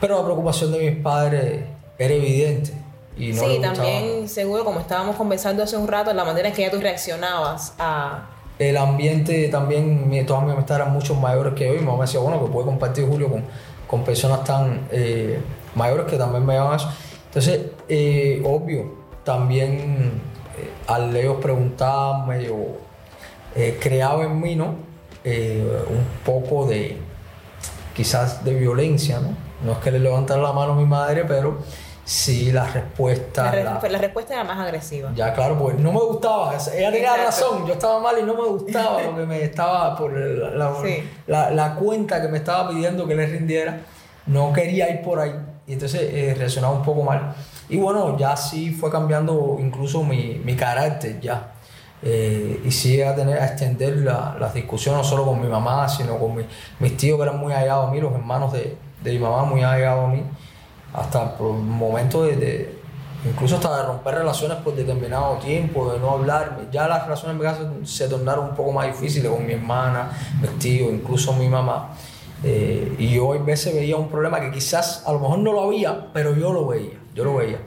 Pero 0.00 0.18
la 0.18 0.24
preocupación 0.24 0.72
de 0.72 0.90
mis 0.90 1.02
padres 1.02 1.62
era 1.98 2.14
evidente. 2.14 2.72
Y 3.16 3.32
no 3.32 3.42
sí, 3.42 3.58
también 3.60 4.28
seguro, 4.28 4.64
como 4.64 4.80
estábamos 4.80 5.16
conversando 5.16 5.62
hace 5.62 5.76
un 5.76 5.88
rato, 5.88 6.12
la 6.12 6.24
manera 6.24 6.48
en 6.48 6.54
que 6.54 6.62
ya 6.62 6.70
tú 6.70 6.80
reaccionabas 6.80 7.74
a... 7.78 8.28
El 8.58 8.76
ambiente 8.76 9.48
también, 9.48 10.10
todas 10.26 10.42
mis 10.44 10.52
amistades 10.52 10.82
eran 10.82 10.92
mucho 10.92 11.14
mayores 11.14 11.54
que 11.54 11.66
yo. 11.66 11.74
Y 11.74 11.78
mi 11.78 11.84
mamá 11.84 11.98
me 11.98 12.04
decía, 12.04 12.20
bueno, 12.20 12.44
que 12.44 12.50
puede 12.50 12.66
compartir 12.66 13.06
Julio 13.06 13.28
con, 13.28 13.44
con 13.86 14.04
personas 14.04 14.44
tan 14.44 14.86
eh, 14.90 15.40
mayores 15.74 16.06
que 16.06 16.16
también 16.16 16.44
me 16.44 16.54
llaman 16.54 16.76
eso. 16.76 16.90
Entonces, 17.26 17.60
eh, 17.88 18.42
obvio, 18.44 18.94
también 19.24 20.20
eh, 20.58 20.70
al 20.86 21.14
ellos 21.16 21.38
preguntarme, 21.40 22.44
yo 22.44 22.56
creaba 23.80 24.24
en 24.24 24.40
mí, 24.40 24.54
¿no? 24.54 24.66
Un 25.24 26.06
poco 26.24 26.66
de, 26.66 26.96
quizás 27.94 28.44
de 28.44 28.54
violencia, 28.54 29.20
¿no? 29.20 29.34
No 29.64 29.72
es 29.72 29.78
que 29.78 29.90
le 29.90 29.98
levantara 29.98 30.40
la 30.40 30.52
mano 30.52 30.72
a 30.72 30.76
mi 30.76 30.86
madre, 30.86 31.24
pero 31.26 31.58
sí 32.10 32.50
la 32.50 32.66
respuesta. 32.66 33.44
La, 33.44 33.50
re- 33.52 33.62
la- 33.64 33.88
la 33.88 33.98
respuesta 33.98 34.34
era 34.34 34.42
más 34.44 34.58
agresiva. 34.58 35.12
ya, 35.14 35.32
claro, 35.32 35.56
pues 35.56 35.78
no 35.78 35.92
me 35.92 36.00
gustaba. 36.00 36.54
Ella 36.54 36.90
tenía 36.90 37.14
Exacto. 37.14 37.24
razón, 37.24 37.66
yo 37.68 37.74
estaba 37.74 38.00
mal 38.00 38.16
y 38.18 38.24
no 38.24 38.34
me 38.34 38.48
gustaba 38.48 38.98
porque 39.06 39.26
me 39.26 39.42
estaba 39.44 39.96
por 39.96 40.12
la, 40.12 40.50
la- 40.50 40.74
Sí. 40.84 41.08
la- 41.28 41.50
la 41.50 41.74
cuenta 41.76 42.20
que 42.20 42.26
me 42.28 42.38
estaba 42.38 42.68
pidiendo 42.70 43.06
que 43.06 43.14
le 43.14 43.26
rindiera. 43.26 43.80
No 44.26 44.52
quería 44.52 44.90
ir 44.90 45.02
por 45.02 45.20
ahí 45.20 45.32
y 45.68 45.72
entonces 45.74 46.00
eh, 46.02 46.34
reaccionaba 46.36 46.74
un 46.74 46.82
poco 46.82 47.02
mal. 47.04 47.32
Y 47.68 47.76
bueno, 47.76 48.18
ya 48.18 48.36
sí 48.36 48.72
fue 48.72 48.90
cambiando 48.90 49.56
incluso 49.60 50.02
mi, 50.02 50.40
mi 50.44 50.56
carácter 50.56 51.20
ya. 51.20 51.52
Eh, 52.02 52.62
y 52.64 52.70
sí 52.72 53.00
a 53.02 53.14
tener 53.14 53.38
a 53.38 53.46
extender 53.46 53.98
la- 53.98 54.36
las 54.40 54.52
discusiones 54.54 55.02
no 55.02 55.04
solo 55.04 55.24
con 55.26 55.40
mi 55.40 55.46
mamá, 55.48 55.88
sino 55.88 56.18
con 56.18 56.34
mi- 56.34 56.46
mis 56.80 56.96
tíos 56.96 57.18
que 57.18 57.22
eran 57.22 57.38
muy 57.38 57.52
allegados 57.52 57.88
a 57.88 57.92
mí, 57.92 58.00
los 58.00 58.12
hermanos 58.12 58.52
de, 58.52 58.76
de 59.02 59.12
mi 59.12 59.18
mamá 59.20 59.44
muy 59.44 59.62
allegados 59.62 60.06
a 60.06 60.08
mí, 60.08 60.22
hasta 60.92 61.36
por 61.36 61.52
momentos 61.52 62.26
de, 62.26 62.36
de- 62.36 62.80
incluso 63.28 63.56
hasta 63.56 63.76
de 63.76 63.82
romper 63.84 64.14
relaciones 64.14 64.58
por 64.58 64.74
determinado 64.74 65.34
tiempo, 65.36 65.92
de 65.92 65.98
no 66.00 66.10
hablar. 66.10 66.68
Ya 66.72 66.88
las 66.88 67.04
relaciones 67.04 67.40
en 67.40 67.80
mi 67.80 67.86
se 67.86 68.08
tornaron 68.08 68.50
un 68.50 68.54
poco 68.54 68.72
más 68.72 68.86
difíciles 68.86 69.30
con 69.30 69.46
mi 69.46 69.52
hermana, 69.52 70.10
mis 70.40 70.58
tíos, 70.58 70.90
incluso 70.92 71.32
mi 71.34 71.48
mamá. 71.48 71.90
Eh, 72.42 72.94
y 72.98 73.10
yo 73.10 73.34
a 73.34 73.38
veces 73.38 73.74
veía 73.74 73.96
un 73.96 74.08
problema 74.08 74.40
que 74.40 74.50
quizás 74.50 75.04
a 75.06 75.12
lo 75.12 75.20
mejor 75.20 75.38
no 75.40 75.52
lo 75.52 75.62
había, 75.64 76.10
pero 76.14 76.34
yo 76.34 76.52
lo 76.52 76.66
veía, 76.66 76.98
yo 77.14 77.24
lo 77.24 77.36
veía. 77.36 77.58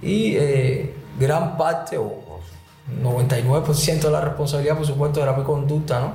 Y 0.00 0.36
eh, 0.36 0.94
gran 1.18 1.58
parte, 1.58 1.98
o 1.98 2.14
99% 3.02 4.00
de 4.00 4.10
la 4.10 4.20
responsabilidad, 4.20 4.76
por 4.76 4.86
supuesto, 4.86 5.22
era 5.22 5.32
mi 5.32 5.42
conducta, 5.44 6.00
¿no? 6.00 6.14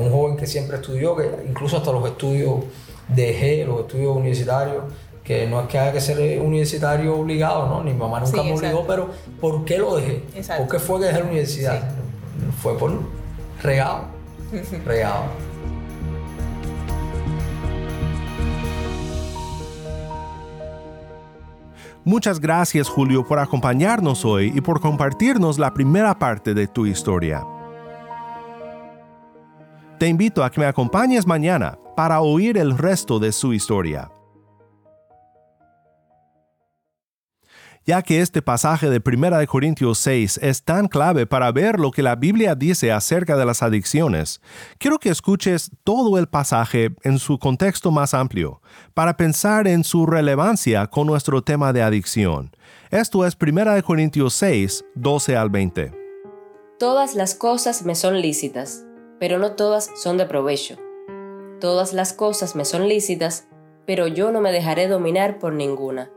Un 0.00 0.10
joven 0.10 0.36
que 0.36 0.46
siempre 0.46 0.76
estudió, 0.76 1.14
que 1.16 1.28
incluso 1.48 1.76
hasta 1.76 1.92
los 1.92 2.06
estudios 2.06 2.60
dejé, 3.08 3.64
los 3.66 3.80
estudios 3.80 4.16
universitarios, 4.16 4.84
que 5.24 5.46
no 5.46 5.60
es 5.60 5.68
que 5.68 5.78
haya 5.78 5.92
que 5.92 6.00
ser 6.00 6.40
universitario 6.40 7.16
obligado, 7.16 7.66
¿no? 7.66 7.82
Ni 7.84 7.92
mi 7.92 7.98
mamá 7.98 8.20
nunca 8.20 8.42
Sí, 8.42 8.48
me 8.48 8.54
obligó, 8.54 8.86
pero 8.86 9.10
¿por 9.40 9.64
qué 9.64 9.78
lo 9.78 9.96
dejé? 9.96 10.24
Exacto. 10.34 10.64
¿Por 10.64 10.72
qué 10.72 10.78
fue 10.84 11.00
que 11.00 11.06
dejé 11.06 11.20
la 11.20 11.26
universidad? 11.26 11.90
Fue 12.60 12.76
por 12.76 12.92
regado, 13.62 14.06
regado. 14.84 15.24
Muchas 22.04 22.40
gracias 22.40 22.88
Julio 22.88 23.24
por 23.24 23.38
acompañarnos 23.38 24.24
hoy 24.24 24.52
y 24.52 24.60
por 24.60 24.80
compartirnos 24.80 25.56
la 25.56 25.72
primera 25.72 26.18
parte 26.18 26.52
de 26.52 26.66
tu 26.66 26.84
historia. 26.84 27.46
Te 30.00 30.08
invito 30.08 30.42
a 30.42 30.50
que 30.50 30.58
me 30.58 30.66
acompañes 30.66 31.28
mañana 31.28 31.78
para 31.94 32.20
oír 32.20 32.58
el 32.58 32.76
resto 32.76 33.20
de 33.20 33.30
su 33.30 33.52
historia. 33.52 34.10
Ya 37.84 38.00
que 38.02 38.20
este 38.20 38.42
pasaje 38.42 38.88
de 38.88 39.02
1 39.04 39.38
de 39.38 39.46
Corintios 39.48 39.98
6 39.98 40.38
es 40.40 40.62
tan 40.62 40.86
clave 40.86 41.26
para 41.26 41.50
ver 41.50 41.80
lo 41.80 41.90
que 41.90 42.02
la 42.02 42.14
Biblia 42.14 42.54
dice 42.54 42.92
acerca 42.92 43.36
de 43.36 43.44
las 43.44 43.60
adicciones, 43.60 44.40
quiero 44.78 45.00
que 45.00 45.08
escuches 45.08 45.72
todo 45.82 46.16
el 46.16 46.28
pasaje 46.28 46.94
en 47.02 47.18
su 47.18 47.40
contexto 47.40 47.90
más 47.90 48.14
amplio, 48.14 48.62
para 48.94 49.16
pensar 49.16 49.66
en 49.66 49.82
su 49.82 50.06
relevancia 50.06 50.86
con 50.86 51.08
nuestro 51.08 51.42
tema 51.42 51.72
de 51.72 51.82
adicción. 51.82 52.54
Esto 52.92 53.26
es 53.26 53.36
1 53.40 53.74
de 53.74 53.82
Corintios 53.82 54.34
6, 54.34 54.84
12 54.94 55.36
al 55.36 55.50
20. 55.50 55.92
Todas 56.78 57.16
las 57.16 57.34
cosas 57.34 57.84
me 57.84 57.96
son 57.96 58.20
lícitas, 58.20 58.84
pero 59.18 59.40
no 59.40 59.52
todas 59.52 59.90
son 59.96 60.18
de 60.18 60.26
provecho. 60.26 60.76
Todas 61.60 61.92
las 61.94 62.12
cosas 62.12 62.54
me 62.54 62.64
son 62.64 62.86
lícitas, 62.88 63.48
pero 63.86 64.06
yo 64.06 64.30
no 64.30 64.40
me 64.40 64.52
dejaré 64.52 64.86
dominar 64.86 65.40
por 65.40 65.52
ninguna. 65.52 66.10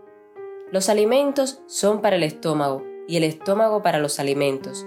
Los 0.72 0.90
alimentos 0.90 1.62
son 1.68 2.02
para 2.02 2.16
el 2.16 2.24
estómago 2.24 2.84
y 3.08 3.18
el 3.18 3.24
estómago 3.24 3.84
para 3.84 4.00
los 4.00 4.20
alimentos, 4.20 4.86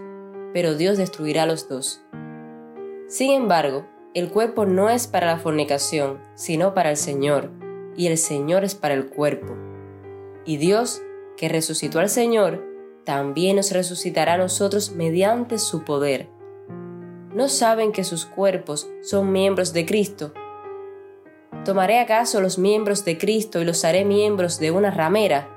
pero 0.52 0.74
Dios 0.74 0.98
destruirá 0.98 1.46
los 1.46 1.68
dos. 1.68 2.02
Sin 3.06 3.30
embargo, 3.30 3.86
el 4.12 4.28
cuerpo 4.28 4.66
no 4.66 4.90
es 4.90 5.06
para 5.06 5.28
la 5.28 5.38
fornicación, 5.38 6.18
sino 6.34 6.74
para 6.74 6.90
el 6.90 6.96
Señor, 6.96 7.50
y 7.96 8.08
el 8.08 8.18
Señor 8.18 8.64
es 8.64 8.74
para 8.74 8.94
el 8.94 9.06
cuerpo. 9.06 9.54
Y 10.44 10.56
Dios, 10.56 11.00
que 11.36 11.48
resucitó 11.48 12.00
al 12.00 12.08
Señor, 12.08 12.64
también 13.04 13.54
nos 13.54 13.70
resucitará 13.70 14.34
a 14.34 14.38
nosotros 14.38 14.90
mediante 14.90 15.58
su 15.58 15.84
poder. 15.84 16.28
¿No 17.32 17.48
saben 17.48 17.92
que 17.92 18.02
sus 18.02 18.26
cuerpos 18.26 18.90
son 19.00 19.30
miembros 19.30 19.72
de 19.72 19.86
Cristo? 19.86 20.32
¿Tomaré 21.64 22.00
acaso 22.00 22.40
los 22.40 22.58
miembros 22.58 23.04
de 23.04 23.16
Cristo 23.16 23.60
y 23.60 23.64
los 23.64 23.84
haré 23.84 24.04
miembros 24.04 24.58
de 24.58 24.72
una 24.72 24.90
ramera? 24.90 25.54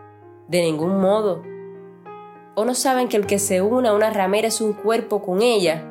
De 0.48 0.62
ningún 0.62 1.00
modo. 1.00 1.44
¿O 2.56 2.66
no 2.66 2.76
saben 2.76 3.08
que 3.08 3.18
el 3.18 3.26
que 3.26 3.40
se 3.40 3.62
une 3.62 3.88
a 3.88 3.94
una 3.94 4.10
ramera 4.10 4.48
es 4.48 4.62
un 4.62 4.74
cuerpo 4.74 5.22
con 5.22 5.42
ella? 5.42 5.88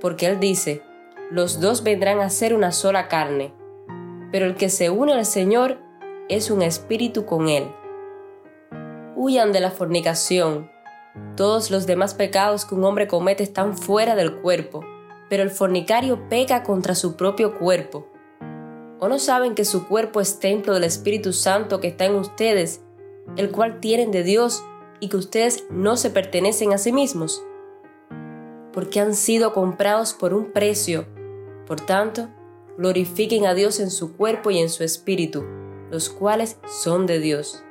Porque 0.00 0.26
Él 0.26 0.38
dice, 0.38 0.82
los 1.30 1.60
dos 1.60 1.82
vendrán 1.82 2.20
a 2.20 2.30
ser 2.30 2.54
una 2.54 2.72
sola 2.72 3.08
carne. 3.08 3.52
Pero 4.30 4.46
el 4.46 4.54
que 4.54 4.68
se 4.68 4.90
une 4.90 5.12
al 5.12 5.24
Señor 5.24 5.78
es 6.28 6.50
un 6.50 6.62
espíritu 6.62 7.24
con 7.24 7.48
Él. 7.48 7.64
Huyan 9.16 9.52
de 9.52 9.60
la 9.60 9.70
fornicación. 9.70 10.70
Todos 11.36 11.70
los 11.70 11.86
demás 11.86 12.14
pecados 12.14 12.64
que 12.64 12.74
un 12.74 12.84
hombre 12.84 13.08
comete 13.08 13.42
están 13.42 13.76
fuera 13.76 14.14
del 14.14 14.36
cuerpo, 14.36 14.84
pero 15.28 15.42
el 15.42 15.50
fornicario 15.50 16.28
peca 16.28 16.62
contra 16.62 16.94
su 16.94 17.16
propio 17.16 17.58
cuerpo. 17.58 18.06
¿O 19.00 19.08
no 19.08 19.18
saben 19.18 19.54
que 19.54 19.64
su 19.64 19.86
cuerpo 19.86 20.20
es 20.20 20.38
templo 20.38 20.74
del 20.74 20.84
Espíritu 20.84 21.32
Santo 21.32 21.80
que 21.80 21.88
está 21.88 22.04
en 22.04 22.16
ustedes, 22.16 22.82
el 23.36 23.50
cual 23.50 23.80
tienen 23.80 24.10
de 24.10 24.22
Dios 24.22 24.64
y 25.00 25.08
que 25.08 25.16
ustedes 25.16 25.64
no 25.70 25.96
se 25.96 26.10
pertenecen 26.10 26.72
a 26.72 26.78
sí 26.78 26.92
mismos? 26.92 27.44
Porque 28.72 29.00
han 29.00 29.14
sido 29.14 29.52
comprados 29.52 30.14
por 30.14 30.34
un 30.34 30.52
precio. 30.52 31.06
Por 31.66 31.80
tanto, 31.80 32.28
glorifiquen 32.76 33.46
a 33.46 33.54
Dios 33.54 33.80
en 33.80 33.90
su 33.90 34.16
cuerpo 34.16 34.50
y 34.50 34.58
en 34.58 34.68
su 34.68 34.84
espíritu, 34.84 35.44
los 35.90 36.08
cuales 36.08 36.58
son 36.82 37.06
de 37.06 37.20
Dios. 37.20 37.64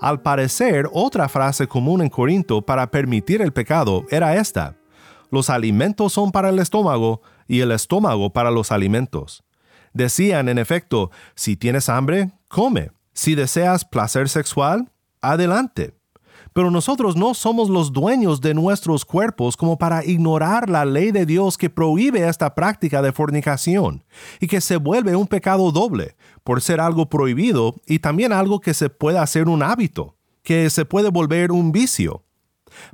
Al 0.00 0.20
parecer, 0.20 0.88
otra 0.92 1.28
frase 1.28 1.66
común 1.66 2.02
en 2.02 2.10
Corinto 2.10 2.60
para 2.62 2.90
permitir 2.90 3.40
el 3.40 3.52
pecado 3.52 4.04
era 4.10 4.36
esta. 4.36 4.76
Los 5.30 5.48
alimentos 5.50 6.12
son 6.12 6.30
para 6.30 6.50
el 6.50 6.58
estómago 6.58 7.22
y 7.48 7.60
el 7.60 7.72
estómago 7.72 8.30
para 8.30 8.50
los 8.50 8.70
alimentos. 8.70 9.43
Decían, 9.94 10.48
en 10.48 10.58
efecto, 10.58 11.10
si 11.34 11.56
tienes 11.56 11.88
hambre, 11.88 12.32
come. 12.48 12.90
Si 13.12 13.36
deseas 13.36 13.84
placer 13.84 14.28
sexual, 14.28 14.90
adelante. 15.22 15.94
Pero 16.52 16.70
nosotros 16.70 17.16
no 17.16 17.34
somos 17.34 17.68
los 17.68 17.92
dueños 17.92 18.40
de 18.40 18.54
nuestros 18.54 19.04
cuerpos 19.04 19.56
como 19.56 19.78
para 19.78 20.04
ignorar 20.04 20.68
la 20.68 20.84
ley 20.84 21.10
de 21.10 21.26
Dios 21.26 21.56
que 21.56 21.70
prohíbe 21.70 22.28
esta 22.28 22.54
práctica 22.54 23.02
de 23.02 23.12
fornicación 23.12 24.04
y 24.40 24.46
que 24.46 24.60
se 24.60 24.76
vuelve 24.76 25.16
un 25.16 25.26
pecado 25.26 25.72
doble 25.72 26.16
por 26.42 26.60
ser 26.60 26.80
algo 26.80 27.08
prohibido 27.08 27.76
y 27.86 28.00
también 28.00 28.32
algo 28.32 28.60
que 28.60 28.74
se 28.74 28.90
puede 28.90 29.18
hacer 29.18 29.48
un 29.48 29.62
hábito, 29.62 30.16
que 30.42 30.70
se 30.70 30.84
puede 30.84 31.10
volver 31.10 31.50
un 31.50 31.72
vicio. 31.72 32.22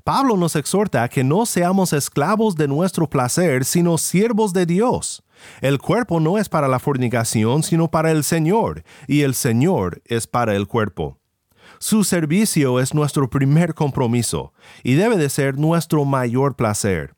Pablo 0.04 0.37
nos 0.37 0.57
exhorta 0.57 1.02
a 1.02 1.09
que 1.09 1.25
no 1.25 1.47
seamos 1.47 1.92
esclavos 1.92 2.57
de 2.57 2.69
nuestro 2.69 3.09
placer, 3.09 3.64
sino 3.64 3.99
siervos 3.99 4.52
de 4.52 4.66
Dios. 4.66 5.23
El 5.61 5.78
cuerpo 5.78 6.20
no 6.20 6.38
es 6.38 6.49
para 6.49 6.68
la 6.68 6.78
fornicación, 6.78 7.62
sino 7.62 7.90
para 7.90 8.11
el 8.11 8.25
Señor, 8.25 8.85
y 9.06 9.23
el 9.23 9.35
Señor 9.35 10.02
es 10.04 10.26
para 10.26 10.54
el 10.56 10.66
cuerpo. 10.66 11.18
Su 11.78 12.04
servicio 12.04 12.80
es 12.80 12.94
nuestro 12.94 13.30
primer 13.30 13.75
compromiso, 13.75 14.52
y 14.82 14.94
debe 14.94 15.16
de 15.16 15.30
ser 15.30 15.59
nuestro 15.59 16.04
mayor 16.04 16.56
placer. 16.56 17.14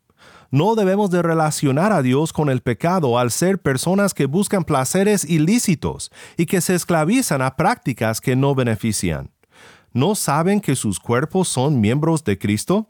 No 0.52 0.74
debemos 0.74 1.10
de 1.10 1.22
relacionar 1.22 1.92
a 1.92 2.02
Dios 2.02 2.32
con 2.32 2.50
el 2.50 2.60
pecado 2.60 3.18
al 3.18 3.30
ser 3.30 3.58
personas 3.58 4.12
que 4.12 4.26
buscan 4.26 4.64
placeres 4.64 5.24
ilícitos 5.24 6.12
y 6.36 6.44
que 6.44 6.60
se 6.60 6.74
esclavizan 6.74 7.40
a 7.40 7.56
prácticas 7.56 8.20
que 8.20 8.36
no 8.36 8.54
benefician. 8.54 9.30
¿No 9.94 10.14
saben 10.14 10.60
que 10.60 10.76
sus 10.76 11.00
cuerpos 11.00 11.48
son 11.48 11.80
miembros 11.80 12.22
de 12.22 12.38
Cristo? 12.38 12.86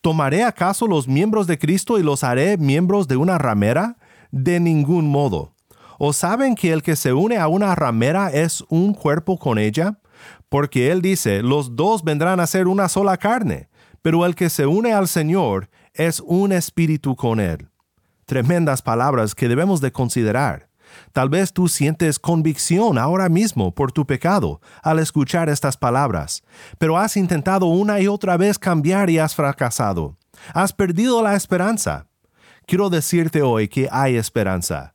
¿Tomaré 0.00 0.44
acaso 0.44 0.86
los 0.86 1.06
miembros 1.06 1.46
de 1.46 1.58
Cristo 1.58 1.98
y 1.98 2.02
los 2.02 2.24
haré 2.24 2.56
miembros 2.56 3.06
de 3.06 3.16
una 3.16 3.36
ramera? 3.36 3.98
De 4.36 4.58
ningún 4.58 5.08
modo. 5.08 5.54
¿O 5.96 6.12
saben 6.12 6.56
que 6.56 6.72
el 6.72 6.82
que 6.82 6.96
se 6.96 7.12
une 7.12 7.36
a 7.36 7.46
una 7.46 7.72
ramera 7.76 8.30
es 8.32 8.64
un 8.68 8.92
cuerpo 8.92 9.38
con 9.38 9.58
ella? 9.58 10.00
Porque 10.48 10.90
él 10.90 11.02
dice, 11.02 11.40
los 11.40 11.76
dos 11.76 12.02
vendrán 12.02 12.40
a 12.40 12.48
ser 12.48 12.66
una 12.66 12.88
sola 12.88 13.16
carne, 13.16 13.68
pero 14.02 14.26
el 14.26 14.34
que 14.34 14.50
se 14.50 14.66
une 14.66 14.92
al 14.92 15.06
Señor 15.06 15.70
es 15.92 16.18
un 16.18 16.50
espíritu 16.50 17.14
con 17.14 17.38
él. 17.38 17.68
Tremendas 18.26 18.82
palabras 18.82 19.36
que 19.36 19.46
debemos 19.46 19.80
de 19.80 19.92
considerar. 19.92 20.68
Tal 21.12 21.28
vez 21.28 21.52
tú 21.52 21.68
sientes 21.68 22.18
convicción 22.18 22.98
ahora 22.98 23.28
mismo 23.28 23.72
por 23.72 23.92
tu 23.92 24.04
pecado 24.04 24.60
al 24.82 24.98
escuchar 24.98 25.48
estas 25.48 25.76
palabras, 25.76 26.42
pero 26.78 26.98
has 26.98 27.16
intentado 27.16 27.66
una 27.66 28.00
y 28.00 28.08
otra 28.08 28.36
vez 28.36 28.58
cambiar 28.58 29.10
y 29.10 29.20
has 29.20 29.36
fracasado. 29.36 30.16
Has 30.52 30.72
perdido 30.72 31.22
la 31.22 31.36
esperanza. 31.36 32.08
Quiero 32.66 32.88
decirte 32.88 33.42
hoy 33.42 33.68
que 33.68 33.88
hay 33.92 34.16
esperanza, 34.16 34.94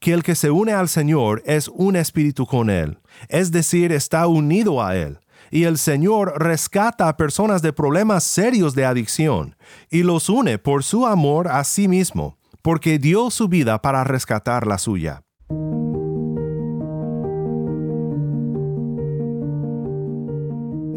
que 0.00 0.12
el 0.12 0.24
que 0.24 0.34
se 0.34 0.50
une 0.50 0.72
al 0.72 0.88
Señor 0.88 1.42
es 1.46 1.68
un 1.68 1.94
espíritu 1.94 2.44
con 2.44 2.70
Él, 2.70 2.98
es 3.28 3.52
decir, 3.52 3.92
está 3.92 4.26
unido 4.26 4.82
a 4.82 4.96
Él. 4.96 5.20
Y 5.52 5.64
el 5.64 5.78
Señor 5.78 6.34
rescata 6.42 7.08
a 7.08 7.16
personas 7.16 7.62
de 7.62 7.72
problemas 7.72 8.24
serios 8.24 8.74
de 8.74 8.84
adicción 8.84 9.54
y 9.90 10.02
los 10.02 10.28
une 10.28 10.58
por 10.58 10.82
su 10.82 11.06
amor 11.06 11.46
a 11.46 11.62
sí 11.62 11.86
mismo, 11.86 12.36
porque 12.62 12.98
dio 12.98 13.30
su 13.30 13.46
vida 13.46 13.80
para 13.80 14.02
rescatar 14.02 14.66
la 14.66 14.78
suya. 14.78 15.22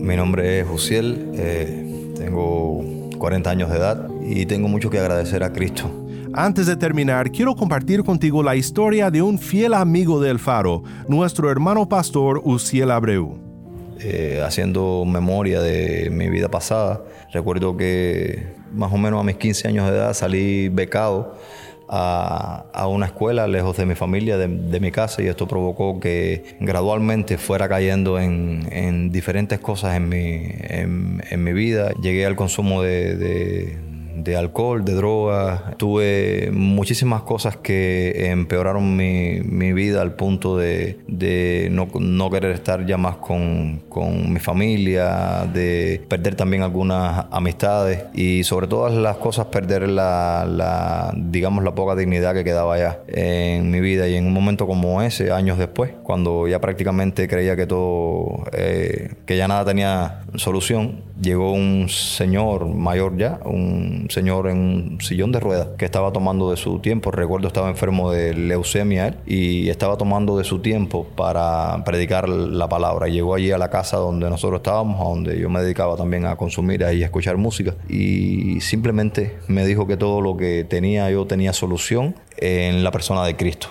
Mi 0.02 0.16
nombre 0.16 0.62
es 0.62 0.68
Jusiel, 0.68 1.32
eh, 1.36 2.14
tengo 2.18 3.10
40 3.20 3.50
años 3.52 3.70
de 3.70 3.78
edad 3.78 4.10
y 4.24 4.48
tengo 4.48 4.68
mucho 4.68 4.90
que 4.90 4.98
agradecer 4.98 5.44
a 5.44 5.54
Cristo. 5.54 6.07
Antes 6.40 6.68
de 6.68 6.76
terminar, 6.76 7.32
quiero 7.32 7.56
compartir 7.56 8.04
contigo 8.04 8.44
la 8.44 8.56
historia 8.56 9.10
de 9.10 9.24
un 9.24 9.40
fiel 9.40 9.74
amigo 9.74 10.22
del 10.22 10.38
Faro, 10.38 10.84
nuestro 11.08 11.50
hermano 11.50 11.90
pastor 11.90 12.44
Uciel 12.46 12.92
Abreu. 12.92 13.40
Eh, 14.00 14.44
haciendo 14.46 15.04
memoria 15.04 15.62
de 15.62 16.12
mi 16.12 16.30
vida 16.30 16.48
pasada, 16.48 17.02
recuerdo 17.34 17.76
que 17.76 18.54
más 18.72 18.94
o 18.94 19.00
menos 19.00 19.20
a 19.20 19.24
mis 19.24 19.38
15 19.38 19.68
años 19.68 19.90
de 19.90 19.98
edad 19.98 20.14
salí 20.14 20.70
becado 20.70 21.36
a, 21.90 22.86
una 22.88 23.08
escuela 23.08 23.48
lejos 23.48 23.76
de 23.76 23.88
mi 23.88 23.96
familia, 23.96 24.38
de, 24.38 24.80
mi 24.80 24.92
casa, 24.92 25.24
y 25.24 25.26
esto 25.26 25.48
provocó 25.48 26.00
que 26.00 26.56
gradualmente 26.60 27.40
fuera 27.40 27.68
cayendo 27.68 28.20
en, 28.20 29.10
diferentes 29.10 29.58
cosas 29.58 29.98
en 29.98 30.08
mi, 30.08 30.52
en, 30.52 31.44
mi 31.44 31.54
vida. 31.54 31.94
Llegué 32.00 32.28
al 32.28 32.36
consumo 32.36 32.84
de 32.84 33.16
de 33.16 33.97
alcohol, 34.36 34.84
de 34.84 34.94
droga. 34.94 35.74
Tuve 35.78 36.50
muchísimas 36.52 37.22
cosas 37.22 37.58
que 37.58 38.30
empeoraron 38.32 38.96
mi, 38.96 39.74
vida 39.74 40.02
al 40.02 40.16
punto 40.16 40.58
de, 40.58 40.98
no, 41.72 42.30
querer 42.30 42.52
estar 42.52 42.86
ya 42.86 42.98
más 42.98 43.18
con, 43.18 43.82
mi 44.32 44.40
familia, 44.40 45.48
de 45.52 46.02
perder 46.08 46.36
también 46.36 46.64
algunas 46.64 47.26
amistades 47.32 48.04
y 48.14 48.44
sobre 48.44 48.68
todas 48.68 48.94
las 48.94 49.18
cosas 49.18 49.48
perder 49.48 49.88
la, 49.90 51.14
digamos, 51.16 51.64
la 51.64 51.74
poca 51.76 51.96
dignidad 51.96 52.34
que 52.34 52.44
quedaba 52.44 52.78
ya 52.78 53.00
en 53.08 53.70
mi 53.72 53.80
vida. 53.80 54.08
Y 54.08 54.16
en 54.16 54.28
un 54.28 54.34
momento 54.34 54.68
como 54.68 55.02
ese, 55.02 55.32
años 55.32 55.58
después, 55.58 55.92
cuando 56.04 56.48
ya 56.48 56.60
prácticamente 56.60 57.28
creía 57.28 57.56
que 57.56 57.68
todo, 57.68 58.44
eh, 58.54 59.12
que 59.26 59.38
ya 59.38 59.48
nada 59.48 59.66
tenía 59.66 60.22
solución, 60.36 61.02
llegó 61.22 61.52
un 61.52 61.88
señor 61.90 62.68
mayor 62.68 63.18
ya, 63.18 63.40
un 63.46 64.07
señor 64.10 64.48
en 64.48 64.58
un 64.58 65.02
sillón 65.02 65.32
de 65.32 65.40
ruedas 65.40 65.70
que 65.78 65.86
estaba 65.86 66.12
tomando 66.12 66.52
de 66.52 66.58
su 66.58 66.80
tiempo. 66.80 67.12
Recuerdo 67.12 67.48
estaba 67.48 67.70
enfermo 67.70 68.12
de 68.12 68.34
leucemia 68.34 69.08
él 69.08 69.16
y 69.26 69.70
estaba 69.70 69.98
tomando 69.98 70.38
de 70.38 70.44
su 70.44 70.60
tiempo 70.60 71.06
para 71.16 71.84
predicar 71.86 72.30
la 72.30 72.68
palabra. 72.68 73.08
Llegó 73.08 73.36
allí 73.36 73.52
a 73.52 73.58
la 73.58 73.70
casa 73.70 73.98
donde 73.98 74.30
nosotros 74.30 74.60
estábamos, 74.60 75.00
a 75.02 75.04
donde 75.04 75.40
yo 75.40 75.50
me 75.50 75.62
dedicaba 75.62 75.96
también 75.96 76.26
a 76.26 76.36
consumir 76.36 76.82
y 76.82 76.84
a 76.84 77.06
escuchar 77.06 77.38
música 77.38 77.76
y 77.90 78.60
simplemente 78.62 79.38
me 79.48 79.66
dijo 79.66 79.88
que 79.88 79.98
todo 79.98 80.22
lo 80.22 80.38
que 80.38 80.64
tenía 80.64 81.10
yo 81.10 81.26
tenía 81.26 81.54
solución 81.54 82.16
en 82.38 82.84
la 82.84 82.92
persona 82.92 83.26
de 83.26 83.36
Cristo. 83.36 83.70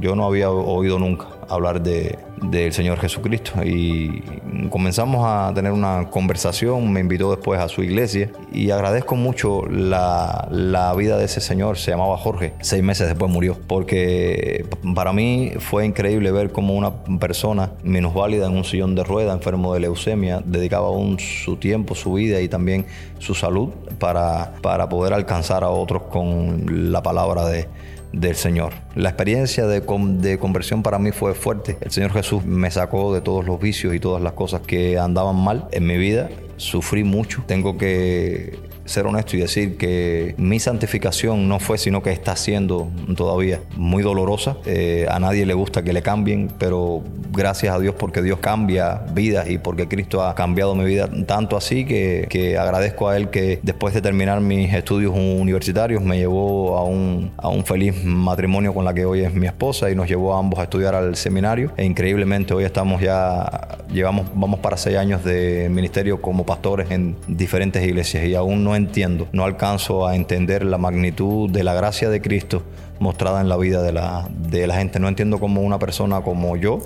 Yo 0.00 0.16
no 0.16 0.24
había 0.24 0.50
oído 0.50 0.98
nunca 0.98 1.26
hablar 1.48 1.82
de, 1.82 2.18
del 2.42 2.72
Señor 2.72 2.98
Jesucristo. 2.98 3.52
Y 3.64 4.22
comenzamos 4.70 5.24
a 5.26 5.52
tener 5.54 5.72
una 5.72 6.08
conversación, 6.10 6.92
me 6.92 7.00
invitó 7.00 7.30
después 7.30 7.60
a 7.60 7.68
su 7.68 7.82
iglesia 7.82 8.30
y 8.52 8.70
agradezco 8.70 9.16
mucho 9.16 9.66
la, 9.66 10.48
la, 10.50 10.94
vida 10.94 11.18
de 11.18 11.24
ese 11.24 11.40
Señor, 11.40 11.76
se 11.76 11.90
llamaba 11.90 12.16
Jorge, 12.16 12.52
seis 12.60 12.82
meses 12.82 13.08
después 13.08 13.30
murió, 13.30 13.56
porque 13.66 14.64
para 14.94 15.12
mí 15.12 15.52
fue 15.58 15.84
increíble 15.84 16.30
ver 16.30 16.52
cómo 16.52 16.74
una 16.74 17.04
persona 17.18 17.72
minusválida 17.82 18.46
en 18.46 18.56
un 18.56 18.64
sillón 18.64 18.94
de 18.94 19.04
rueda, 19.04 19.32
enfermo 19.32 19.74
de 19.74 19.80
leucemia, 19.80 20.42
dedicaba 20.44 20.90
un, 20.90 21.18
su 21.18 21.56
tiempo, 21.56 21.94
su 21.94 22.14
vida 22.14 22.40
y 22.40 22.48
también 22.48 22.86
su 23.18 23.34
salud 23.34 23.70
para, 23.98 24.54
para 24.62 24.88
poder 24.88 25.12
alcanzar 25.12 25.64
a 25.64 25.70
otros 25.70 26.02
con 26.04 26.92
la 26.92 27.02
palabra 27.02 27.46
de 27.46 27.68
del 28.12 28.34
Señor. 28.34 28.72
La 28.94 29.10
experiencia 29.10 29.66
de, 29.66 29.80
de, 29.80 30.38
conversión 30.38 30.82
para 30.82 30.98
mí 30.98 31.12
fue 31.12 31.34
fuerte. 31.34 31.78
El 31.80 31.90
Señor 31.90 32.12
Jesús 32.12 32.44
me 32.44 32.70
sacó 32.70 33.14
de 33.14 33.20
todos 33.20 33.44
los 33.44 33.60
vicios 33.60 33.94
y 33.94 34.00
todas 34.00 34.22
las 34.22 34.32
cosas 34.32 34.62
que 34.62 34.98
andaban 34.98 35.36
mal 35.36 35.68
en 35.72 35.86
mi 35.86 35.96
vida. 35.96 36.28
Sufrí 36.56 37.04
mucho. 37.04 37.42
Tengo 37.46 37.78
que 37.78 38.58
ser 38.90 39.06
honesto 39.06 39.36
y 39.36 39.40
decir 39.40 39.76
que 39.76 40.34
mi 40.36 40.58
santificación 40.58 41.48
no 41.48 41.60
fue, 41.60 41.78
sino 41.78 42.02
que 42.02 42.10
está 42.10 42.36
siendo 42.36 42.88
todavía 43.16 43.60
muy 43.76 44.02
dolorosa. 44.02 44.56
Eh, 44.66 45.06
a 45.08 45.18
nadie 45.20 45.46
le 45.46 45.54
gusta 45.54 45.82
que 45.82 45.92
le 45.92 46.02
cambien, 46.02 46.50
pero 46.58 47.02
gracias 47.32 47.74
a 47.74 47.78
Dios 47.78 47.94
porque 47.96 48.22
Dios 48.22 48.40
cambia 48.40 49.02
vidas 49.14 49.48
y 49.48 49.58
porque 49.58 49.88
Cristo 49.88 50.22
ha 50.22 50.34
cambiado 50.34 50.74
mi 50.74 50.84
vida 50.84 51.08
tanto 51.26 51.56
así 51.56 51.84
que, 51.84 52.26
que 52.28 52.58
agradezco 52.58 53.08
a 53.08 53.16
Él 53.16 53.30
que 53.30 53.60
después 53.62 53.94
de 53.94 54.02
terminar 54.02 54.40
mis 54.40 54.72
estudios 54.74 55.12
universitarios 55.14 56.02
me 56.02 56.18
llevó 56.18 56.76
a 56.76 56.84
un, 56.84 57.30
a 57.36 57.48
un 57.48 57.64
feliz 57.64 58.04
matrimonio 58.04 58.74
con 58.74 58.84
la 58.84 58.92
que 58.92 59.04
hoy 59.04 59.20
es 59.20 59.32
mi 59.32 59.46
esposa 59.46 59.90
y 59.90 59.94
nos 59.94 60.08
llevó 60.08 60.34
a 60.34 60.38
ambos 60.38 60.58
a 60.58 60.64
estudiar 60.64 60.94
al 60.94 61.16
seminario. 61.16 61.72
E 61.76 61.84
increíblemente 61.84 62.54
hoy 62.54 62.64
estamos 62.64 63.00
ya, 63.00 63.78
llevamos, 63.92 64.26
vamos 64.34 64.60
para 64.60 64.76
seis 64.76 64.96
años 64.96 65.24
de 65.24 65.68
ministerio 65.70 66.20
como 66.20 66.44
pastores 66.44 66.90
en 66.90 67.16
diferentes 67.28 67.82
iglesias 67.84 68.24
y 68.24 68.34
aún 68.34 68.64
no 68.64 68.74
entiendo, 68.80 69.28
no 69.32 69.44
alcanzo 69.44 70.06
a 70.06 70.16
entender 70.16 70.64
la 70.64 70.78
magnitud 70.78 71.48
de 71.48 71.62
la 71.62 71.74
gracia 71.74 72.10
de 72.10 72.20
Cristo 72.20 72.62
mostrada 72.98 73.40
en 73.40 73.48
la 73.48 73.56
vida 73.56 73.82
de 73.82 73.92
la, 73.92 74.28
de 74.30 74.66
la 74.66 74.76
gente. 74.76 75.00
No 75.00 75.08
entiendo 75.08 75.38
cómo 75.38 75.62
una 75.62 75.78
persona 75.78 76.20
como 76.20 76.56
yo 76.56 76.80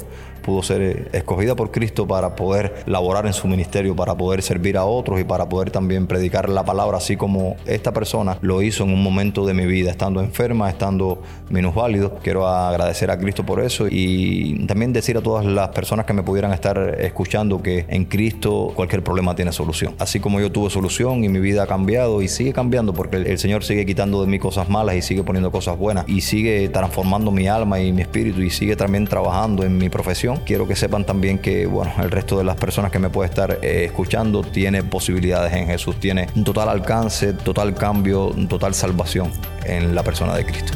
pudo 0.44 0.62
ser 0.62 1.08
escogida 1.12 1.56
por 1.56 1.70
Cristo 1.70 2.06
para 2.06 2.36
poder 2.36 2.84
laborar 2.86 3.26
en 3.26 3.32
su 3.32 3.48
ministerio, 3.48 3.96
para 3.96 4.14
poder 4.14 4.42
servir 4.42 4.76
a 4.76 4.84
otros 4.84 5.20
y 5.20 5.24
para 5.24 5.48
poder 5.48 5.70
también 5.70 6.06
predicar 6.06 6.48
la 6.48 6.64
palabra, 6.64 6.98
así 6.98 7.16
como 7.16 7.56
esta 7.66 7.92
persona 7.92 8.38
lo 8.42 8.62
hizo 8.62 8.84
en 8.84 8.90
un 8.90 9.02
momento 9.02 9.46
de 9.46 9.54
mi 9.54 9.66
vida, 9.66 9.90
estando 9.90 10.20
enferma, 10.20 10.68
estando 10.68 11.22
minusválido. 11.48 12.18
Quiero 12.22 12.46
agradecer 12.46 13.10
a 13.10 13.18
Cristo 13.18 13.44
por 13.44 13.60
eso 13.60 13.86
y 13.90 14.66
también 14.66 14.92
decir 14.92 15.16
a 15.16 15.22
todas 15.22 15.44
las 15.46 15.70
personas 15.70 16.04
que 16.06 16.12
me 16.12 16.22
pudieran 16.22 16.52
estar 16.52 16.96
escuchando 17.00 17.62
que 17.62 17.86
en 17.88 18.04
Cristo 18.04 18.72
cualquier 18.74 19.02
problema 19.02 19.34
tiene 19.34 19.52
solución. 19.52 19.94
Así 19.98 20.20
como 20.20 20.40
yo 20.40 20.52
tuve 20.52 20.68
solución 20.70 21.24
y 21.24 21.28
mi 21.28 21.40
vida 21.40 21.62
ha 21.62 21.66
cambiado 21.66 22.20
y 22.20 22.28
sigue 22.28 22.52
cambiando 22.52 22.92
porque 22.92 23.16
el 23.16 23.38
Señor 23.38 23.64
sigue 23.64 23.86
quitando 23.86 24.20
de 24.20 24.26
mí 24.26 24.38
cosas 24.38 24.68
malas 24.68 24.96
y 24.96 25.02
sigue 25.02 25.22
poniendo 25.22 25.50
cosas 25.50 25.78
buenas 25.78 26.04
y 26.06 26.20
sigue 26.20 26.68
transformando 26.68 27.30
mi 27.30 27.48
alma 27.48 27.80
y 27.80 27.92
mi 27.92 28.02
espíritu 28.02 28.42
y 28.42 28.50
sigue 28.50 28.76
también 28.76 29.06
trabajando 29.06 29.64
en 29.64 29.78
mi 29.78 29.88
profesión 29.88 30.33
Quiero 30.44 30.66
que 30.66 30.76
sepan 30.76 31.04
también 31.04 31.38
que, 31.38 31.66
bueno, 31.66 31.92
el 32.02 32.10
resto 32.10 32.38
de 32.38 32.44
las 32.44 32.56
personas 32.56 32.90
que 32.90 32.98
me 32.98 33.10
puede 33.10 33.28
estar 33.28 33.58
eh, 33.62 33.84
escuchando 33.84 34.42
tiene 34.42 34.82
posibilidades 34.82 35.52
en 35.54 35.66
Jesús, 35.66 35.98
tiene 36.00 36.28
un 36.34 36.44
total 36.44 36.68
alcance, 36.68 37.32
total 37.32 37.74
cambio, 37.74 38.34
total 38.48 38.74
salvación 38.74 39.30
en 39.64 39.94
la 39.94 40.02
persona 40.02 40.34
de 40.34 40.44
Cristo. 40.44 40.72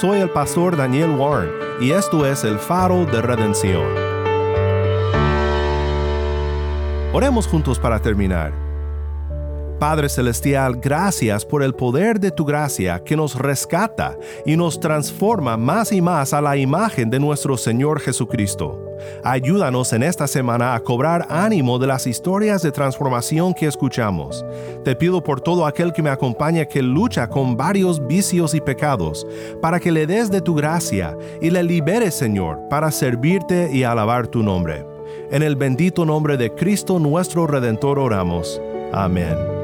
Soy 0.00 0.20
el 0.20 0.30
pastor 0.30 0.76
Daniel 0.76 1.10
Warren 1.10 1.50
y 1.80 1.90
esto 1.90 2.24
es 2.24 2.44
el 2.44 2.60
faro 2.60 3.04
de 3.04 3.20
redención. 3.20 3.84
Oremos 7.12 7.48
juntos 7.48 7.80
para 7.80 8.00
terminar. 8.00 8.52
Padre 9.80 10.08
Celestial, 10.08 10.76
gracias 10.76 11.44
por 11.44 11.64
el 11.64 11.74
poder 11.74 12.20
de 12.20 12.30
tu 12.30 12.44
gracia 12.44 13.02
que 13.02 13.16
nos 13.16 13.34
rescata 13.34 14.16
y 14.46 14.56
nos 14.56 14.78
transforma 14.78 15.56
más 15.56 15.90
y 15.90 16.00
más 16.00 16.32
a 16.32 16.40
la 16.40 16.56
imagen 16.56 17.10
de 17.10 17.18
nuestro 17.18 17.56
Señor 17.56 17.98
Jesucristo. 17.98 18.87
Ayúdanos 19.22 19.92
en 19.92 20.02
esta 20.02 20.26
semana 20.26 20.74
a 20.74 20.80
cobrar 20.80 21.26
ánimo 21.28 21.78
de 21.78 21.86
las 21.86 22.06
historias 22.06 22.62
de 22.62 22.72
transformación 22.72 23.54
que 23.54 23.66
escuchamos. 23.66 24.44
Te 24.84 24.96
pido 24.96 25.22
por 25.22 25.40
todo 25.40 25.66
aquel 25.66 25.92
que 25.92 26.02
me 26.02 26.10
acompaña 26.10 26.66
que 26.66 26.82
lucha 26.82 27.28
con 27.28 27.56
varios 27.56 28.06
vicios 28.06 28.54
y 28.54 28.60
pecados, 28.60 29.26
para 29.60 29.80
que 29.80 29.92
le 29.92 30.06
des 30.06 30.30
de 30.30 30.40
tu 30.40 30.54
gracia 30.54 31.16
y 31.40 31.50
le 31.50 31.62
liberes, 31.62 32.14
Señor, 32.14 32.60
para 32.68 32.90
servirte 32.90 33.70
y 33.72 33.84
alabar 33.84 34.26
tu 34.26 34.42
nombre. 34.42 34.84
En 35.30 35.42
el 35.42 35.56
bendito 35.56 36.04
nombre 36.04 36.36
de 36.36 36.54
Cristo 36.54 36.98
nuestro 36.98 37.46
Redentor 37.46 37.98
oramos. 37.98 38.60
Amén. 38.92 39.57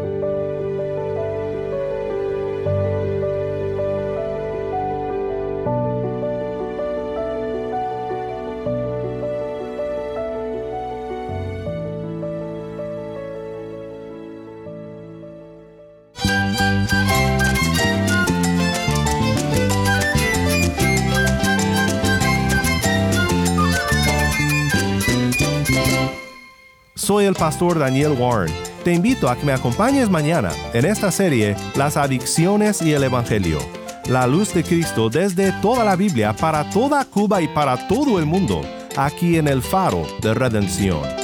Soy 27.04 27.26
el 27.26 27.34
pastor 27.34 27.78
Daniel 27.78 28.12
Warren. 28.18 28.50
Te 28.82 28.94
invito 28.94 29.28
a 29.28 29.36
que 29.36 29.44
me 29.44 29.52
acompañes 29.52 30.08
mañana 30.08 30.50
en 30.72 30.86
esta 30.86 31.10
serie 31.10 31.54
Las 31.76 31.98
adicciones 31.98 32.80
y 32.80 32.94
el 32.94 33.04
Evangelio. 33.04 33.58
La 34.08 34.26
luz 34.26 34.54
de 34.54 34.64
Cristo 34.64 35.10
desde 35.10 35.52
toda 35.60 35.84
la 35.84 35.96
Biblia 35.96 36.32
para 36.32 36.70
toda 36.70 37.04
Cuba 37.04 37.42
y 37.42 37.48
para 37.48 37.88
todo 37.88 38.18
el 38.18 38.24
mundo, 38.24 38.62
aquí 38.96 39.36
en 39.36 39.48
el 39.48 39.60
faro 39.60 40.06
de 40.22 40.32
redención. 40.32 41.23